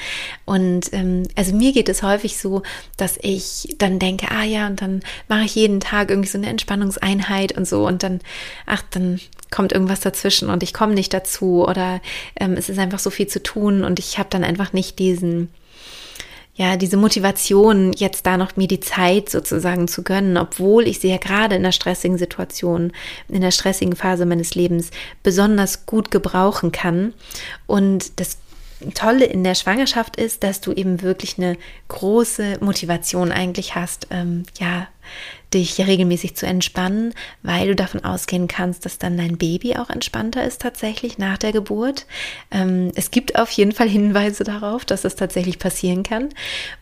Und 0.44 0.92
ähm, 0.92 1.24
also 1.34 1.54
mir 1.54 1.72
geht 1.72 1.88
es 1.88 2.02
häufig 2.02 2.38
so, 2.38 2.62
dass 2.96 3.18
ich 3.22 3.74
dann 3.78 3.98
denke, 3.98 4.30
ah 4.30 4.44
ja, 4.44 4.66
und 4.66 4.82
dann 4.82 5.00
mache 5.28 5.44
ich 5.44 5.54
jeden 5.54 5.80
Tag 5.80 6.10
irgendwie 6.10 6.28
so 6.28 6.38
eine 6.38 6.48
Entspannungseinheit 6.48 7.56
und 7.56 7.66
so 7.66 7.86
und 7.86 8.02
dann, 8.02 8.20
ach, 8.66 8.82
dann 8.90 9.20
kommt 9.50 9.72
irgendwas 9.72 10.00
dazwischen 10.00 10.48
und 10.48 10.62
ich 10.62 10.72
komme 10.72 10.94
nicht 10.94 11.12
dazu 11.12 11.66
oder 11.66 12.00
ähm, 12.38 12.54
es 12.54 12.68
ist 12.68 12.78
einfach 12.78 12.98
so 12.98 13.10
viel 13.10 13.26
zu 13.26 13.42
tun 13.42 13.84
und 13.84 13.98
ich 13.98 14.18
habe 14.18 14.30
dann 14.30 14.44
einfach 14.44 14.72
nicht 14.72 14.98
diesen 14.98 15.48
ja, 16.54 16.76
diese 16.76 16.98
Motivation, 16.98 17.92
jetzt 17.94 18.26
da 18.26 18.36
noch 18.36 18.56
mir 18.56 18.68
die 18.68 18.80
Zeit 18.80 19.30
sozusagen 19.30 19.88
zu 19.88 20.02
gönnen, 20.02 20.36
obwohl 20.36 20.86
ich 20.86 21.00
sie 21.00 21.08
ja 21.08 21.16
gerade 21.16 21.54
in 21.56 21.62
der 21.62 21.72
stressigen 21.72 22.18
Situation, 22.18 22.92
in 23.28 23.40
der 23.40 23.52
stressigen 23.52 23.96
Phase 23.96 24.26
meines 24.26 24.54
Lebens 24.54 24.90
besonders 25.22 25.86
gut 25.86 26.10
gebrauchen 26.10 26.70
kann. 26.70 27.14
Und 27.66 28.20
das 28.20 28.36
Tolle 28.94 29.24
in 29.24 29.44
der 29.44 29.54
Schwangerschaft 29.54 30.16
ist, 30.16 30.42
dass 30.42 30.60
du 30.60 30.72
eben 30.72 31.00
wirklich 31.00 31.38
eine 31.38 31.56
große 31.88 32.58
Motivation 32.60 33.32
eigentlich 33.32 33.74
hast, 33.74 34.08
ähm, 34.10 34.42
ja, 34.58 34.88
dich 35.54 35.78
regelmäßig 35.78 36.36
zu 36.36 36.46
entspannen, 36.46 37.14
weil 37.42 37.68
du 37.68 37.76
davon 37.76 38.04
ausgehen 38.04 38.48
kannst, 38.48 38.84
dass 38.84 38.98
dann 38.98 39.16
dein 39.16 39.36
Baby 39.36 39.76
auch 39.76 39.90
entspannter 39.90 40.44
ist 40.44 40.62
tatsächlich 40.62 41.18
nach 41.18 41.38
der 41.38 41.52
Geburt. 41.52 42.06
Ähm, 42.50 42.90
es 42.94 43.10
gibt 43.10 43.38
auf 43.38 43.50
jeden 43.50 43.72
Fall 43.72 43.88
Hinweise 43.88 44.44
darauf, 44.44 44.84
dass 44.84 45.02
das 45.02 45.16
tatsächlich 45.16 45.58
passieren 45.58 46.02
kann. 46.02 46.30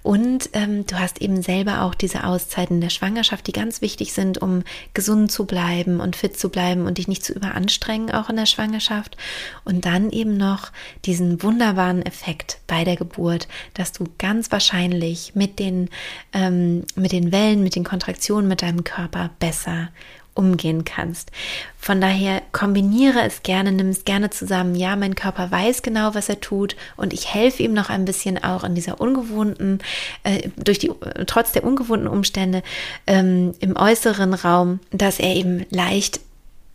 Und 0.02 0.50
ähm, 0.52 0.86
du 0.86 0.98
hast 0.98 1.20
eben 1.20 1.42
selber 1.42 1.82
auch 1.82 1.94
diese 1.94 2.24
Auszeiten 2.24 2.80
der 2.80 2.90
Schwangerschaft, 2.90 3.46
die 3.46 3.52
ganz 3.52 3.80
wichtig 3.80 4.12
sind, 4.12 4.38
um 4.38 4.62
gesund 4.94 5.32
zu 5.32 5.46
bleiben 5.46 6.00
und 6.00 6.16
fit 6.16 6.38
zu 6.38 6.48
bleiben 6.48 6.86
und 6.86 6.98
dich 6.98 7.08
nicht 7.08 7.24
zu 7.24 7.32
überanstrengen, 7.32 8.12
auch 8.12 8.30
in 8.30 8.36
der 8.36 8.46
Schwangerschaft. 8.46 9.16
Und 9.64 9.84
dann 9.84 10.10
eben 10.10 10.36
noch 10.36 10.70
diesen 11.04 11.42
wunderbaren 11.42 12.02
Effekt 12.02 12.58
bei 12.66 12.84
der 12.84 12.96
Geburt, 12.96 13.48
dass 13.74 13.92
du 13.92 14.04
ganz 14.18 14.52
wahrscheinlich 14.52 15.34
mit 15.34 15.58
den, 15.58 15.88
ähm, 16.32 16.84
mit 16.94 17.12
den 17.12 17.32
Wellen, 17.32 17.62
mit 17.62 17.74
den 17.74 17.84
Kontraktionen, 17.84 18.48
mit 18.48 18.59
deinem 18.62 18.84
Körper 18.84 19.30
besser 19.38 19.88
umgehen 20.34 20.84
kannst. 20.84 21.30
Von 21.78 22.00
daher 22.00 22.42
kombiniere 22.52 23.22
es 23.22 23.42
gerne, 23.42 23.72
nimm 23.72 23.88
es 23.88 24.04
gerne 24.04 24.30
zusammen. 24.30 24.74
Ja, 24.74 24.96
mein 24.96 25.14
Körper 25.14 25.50
weiß 25.50 25.82
genau, 25.82 26.14
was 26.14 26.28
er 26.28 26.40
tut 26.40 26.76
und 26.96 27.12
ich 27.12 27.32
helfe 27.32 27.62
ihm 27.62 27.72
noch 27.72 27.90
ein 27.90 28.04
bisschen 28.04 28.42
auch 28.42 28.64
in 28.64 28.74
dieser 28.74 29.00
ungewohnten, 29.00 29.80
äh, 30.22 30.48
durch 30.56 30.78
die, 30.78 30.90
trotz 31.26 31.52
der 31.52 31.64
ungewohnten 31.64 32.08
Umstände 32.08 32.62
ähm, 33.06 33.54
im 33.60 33.76
äußeren 33.76 34.34
Raum, 34.34 34.80
dass 34.90 35.18
er 35.18 35.34
eben 35.34 35.66
leicht 35.70 36.20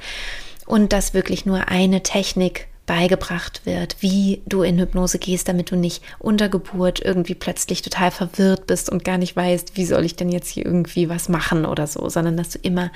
Und 0.65 0.95
dass 0.95 1.13
wirklich 1.13 1.45
nur 1.45 1.69
eine 1.69 2.03
Technik 2.03 2.69
beigebracht 2.87 3.65
wird, 3.65 3.97
wie 4.01 4.43
du 4.47 4.63
in 4.63 4.79
Hypnose 4.79 5.19
gehst, 5.19 5.49
damit 5.49 5.71
du 5.71 5.77
nicht 5.77 6.03
unter 6.19 6.49
Geburt 6.49 7.01
irgendwie 7.01 7.35
plötzlich 7.35 7.83
total 7.83 8.11
verwirrt 8.11 8.67
bist 8.67 8.91
und 8.91 9.05
gar 9.05 9.19
nicht 9.19 9.37
weißt, 9.37 9.77
wie 9.77 9.85
soll 9.85 10.05
ich 10.05 10.17
denn 10.17 10.31
jetzt 10.31 10.49
hier 10.49 10.67
irgendwie 10.67 11.09
was 11.09 11.29
machen 11.29 11.65
oder 11.65 11.87
so, 11.87 12.09
sondern 12.09 12.37
dass 12.37 12.51
du 12.51 12.59
immer 12.59 12.91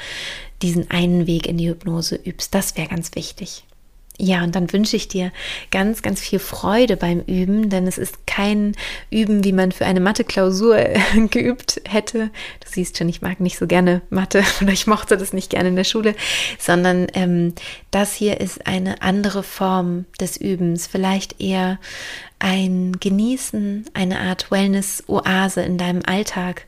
diesen 0.62 0.90
einen 0.90 1.26
Weg 1.26 1.46
in 1.46 1.56
die 1.56 1.68
Hypnose 1.68 2.16
übst. 2.16 2.54
Das 2.54 2.76
wäre 2.76 2.88
ganz 2.88 3.14
wichtig. 3.14 3.64
Ja, 4.18 4.42
und 4.42 4.56
dann 4.56 4.72
wünsche 4.72 4.96
ich 4.96 5.08
dir 5.08 5.30
ganz, 5.70 6.00
ganz 6.00 6.20
viel 6.20 6.38
Freude 6.38 6.96
beim 6.96 7.20
Üben, 7.20 7.68
denn 7.68 7.86
es 7.86 7.98
ist 7.98 8.26
kein 8.26 8.72
Üben, 9.10 9.44
wie 9.44 9.52
man 9.52 9.72
für 9.72 9.84
eine 9.84 10.00
Mathe-Klausur 10.00 10.76
geübt 11.30 11.82
hätte. 11.86 12.30
Du 12.60 12.66
siehst 12.66 12.96
schon, 12.96 13.10
ich 13.10 13.20
mag 13.20 13.40
nicht 13.40 13.58
so 13.58 13.66
gerne 13.66 14.00
Mathe 14.08 14.42
oder 14.62 14.72
ich 14.72 14.86
mochte 14.86 15.18
das 15.18 15.34
nicht 15.34 15.50
gerne 15.50 15.68
in 15.68 15.76
der 15.76 15.84
Schule, 15.84 16.14
sondern 16.58 17.08
ähm, 17.12 17.54
das 17.90 18.14
hier 18.14 18.40
ist 18.40 18.66
eine 18.66 19.02
andere 19.02 19.42
Form 19.42 20.06
des 20.18 20.38
Übens, 20.38 20.86
vielleicht 20.86 21.38
eher 21.40 21.78
ein 22.38 22.98
Genießen, 23.00 23.86
eine 23.94 24.20
Art 24.20 24.50
Wellness-Oase 24.50 25.62
in 25.62 25.78
deinem 25.78 26.02
Alltag 26.06 26.66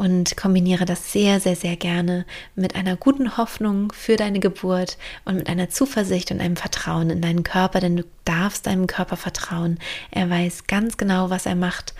und 0.00 0.34
kombiniere 0.34 0.86
das 0.86 1.12
sehr, 1.12 1.40
sehr, 1.40 1.56
sehr 1.56 1.76
gerne 1.76 2.24
mit 2.54 2.74
einer 2.74 2.96
guten 2.96 3.36
Hoffnung 3.36 3.92
für 3.92 4.16
deine 4.16 4.40
Geburt 4.40 4.96
und 5.26 5.36
mit 5.36 5.46
einer 5.46 5.68
Zuversicht 5.68 6.30
und 6.30 6.40
einem 6.40 6.56
Vertrauen 6.56 7.10
in 7.10 7.20
deinen 7.20 7.42
Körper, 7.42 7.80
denn 7.80 7.98
du 7.98 8.04
darfst 8.24 8.66
deinem 8.66 8.86
Körper 8.86 9.18
vertrauen. 9.18 9.78
Er 10.10 10.30
weiß 10.30 10.66
ganz 10.66 10.96
genau, 10.96 11.28
was 11.28 11.44
er 11.44 11.54
macht 11.54 11.92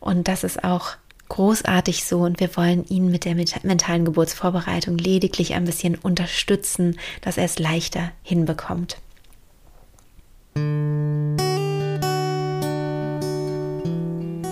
und 0.00 0.28
das 0.28 0.44
ist 0.44 0.64
auch 0.64 0.96
großartig 1.30 2.04
so 2.04 2.20
und 2.20 2.40
wir 2.40 2.54
wollen 2.58 2.84
ihn 2.88 3.10
mit 3.10 3.24
der 3.24 3.34
mentalen 3.34 4.04
Geburtsvorbereitung 4.04 4.98
lediglich 4.98 5.54
ein 5.54 5.64
bisschen 5.64 5.94
unterstützen, 5.94 6.98
dass 7.22 7.38
er 7.38 7.46
es 7.46 7.58
leichter 7.58 8.12
hinbekommt. 8.22 8.98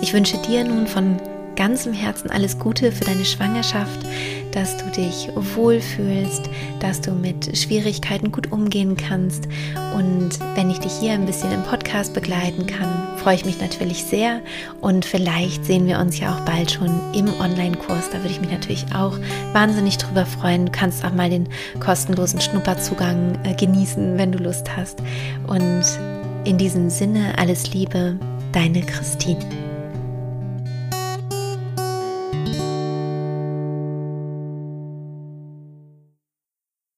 Ich 0.01 0.11
wünsche 0.11 0.39
dir 0.39 0.63
nun 0.63 0.87
von 0.87 1.19
ganzem 1.55 1.93
Herzen 1.93 2.29
alles 2.29 2.59
Gute 2.59 2.91
für 2.91 3.03
deine 3.03 3.25
Schwangerschaft, 3.25 3.99
dass 4.51 4.77
du 4.77 4.85
dich 4.91 5.29
wohlfühlst, 5.35 6.49
dass 6.79 7.01
du 7.01 7.11
mit 7.11 7.57
Schwierigkeiten 7.57 8.31
gut 8.31 8.51
umgehen 8.51 8.95
kannst. 8.95 9.47
Und 9.95 10.31
wenn 10.55 10.69
ich 10.69 10.79
dich 10.79 10.93
hier 10.93 11.13
ein 11.13 11.25
bisschen 11.25 11.51
im 11.51 11.63
Podcast 11.63 12.13
begleiten 12.13 12.65
kann, 12.65 13.17
freue 13.17 13.35
ich 13.35 13.45
mich 13.45 13.59
natürlich 13.59 14.03
sehr. 14.03 14.41
Und 14.81 15.03
vielleicht 15.03 15.65
sehen 15.65 15.87
wir 15.87 15.99
uns 15.99 16.19
ja 16.19 16.35
auch 16.35 16.41
bald 16.41 16.71
schon 16.71 16.91
im 17.13 17.27
Online-Kurs. 17.39 18.11
Da 18.11 18.19
würde 18.19 18.29
ich 18.29 18.41
mich 18.41 18.51
natürlich 18.51 18.85
auch 18.93 19.17
wahnsinnig 19.51 19.97
drüber 19.97 20.25
freuen. 20.25 20.67
Du 20.67 20.71
kannst 20.71 21.03
auch 21.03 21.13
mal 21.13 21.29
den 21.29 21.49
kostenlosen 21.79 22.39
Schnupperzugang 22.39 23.37
äh, 23.43 23.55
genießen, 23.55 24.17
wenn 24.17 24.31
du 24.31 24.37
Lust 24.37 24.77
hast. 24.77 24.99
Und 25.47 25.83
in 26.45 26.57
diesem 26.57 26.89
Sinne 26.89 27.33
alles 27.37 27.73
Liebe, 27.73 28.17
deine 28.51 28.81
Christine. 28.81 29.64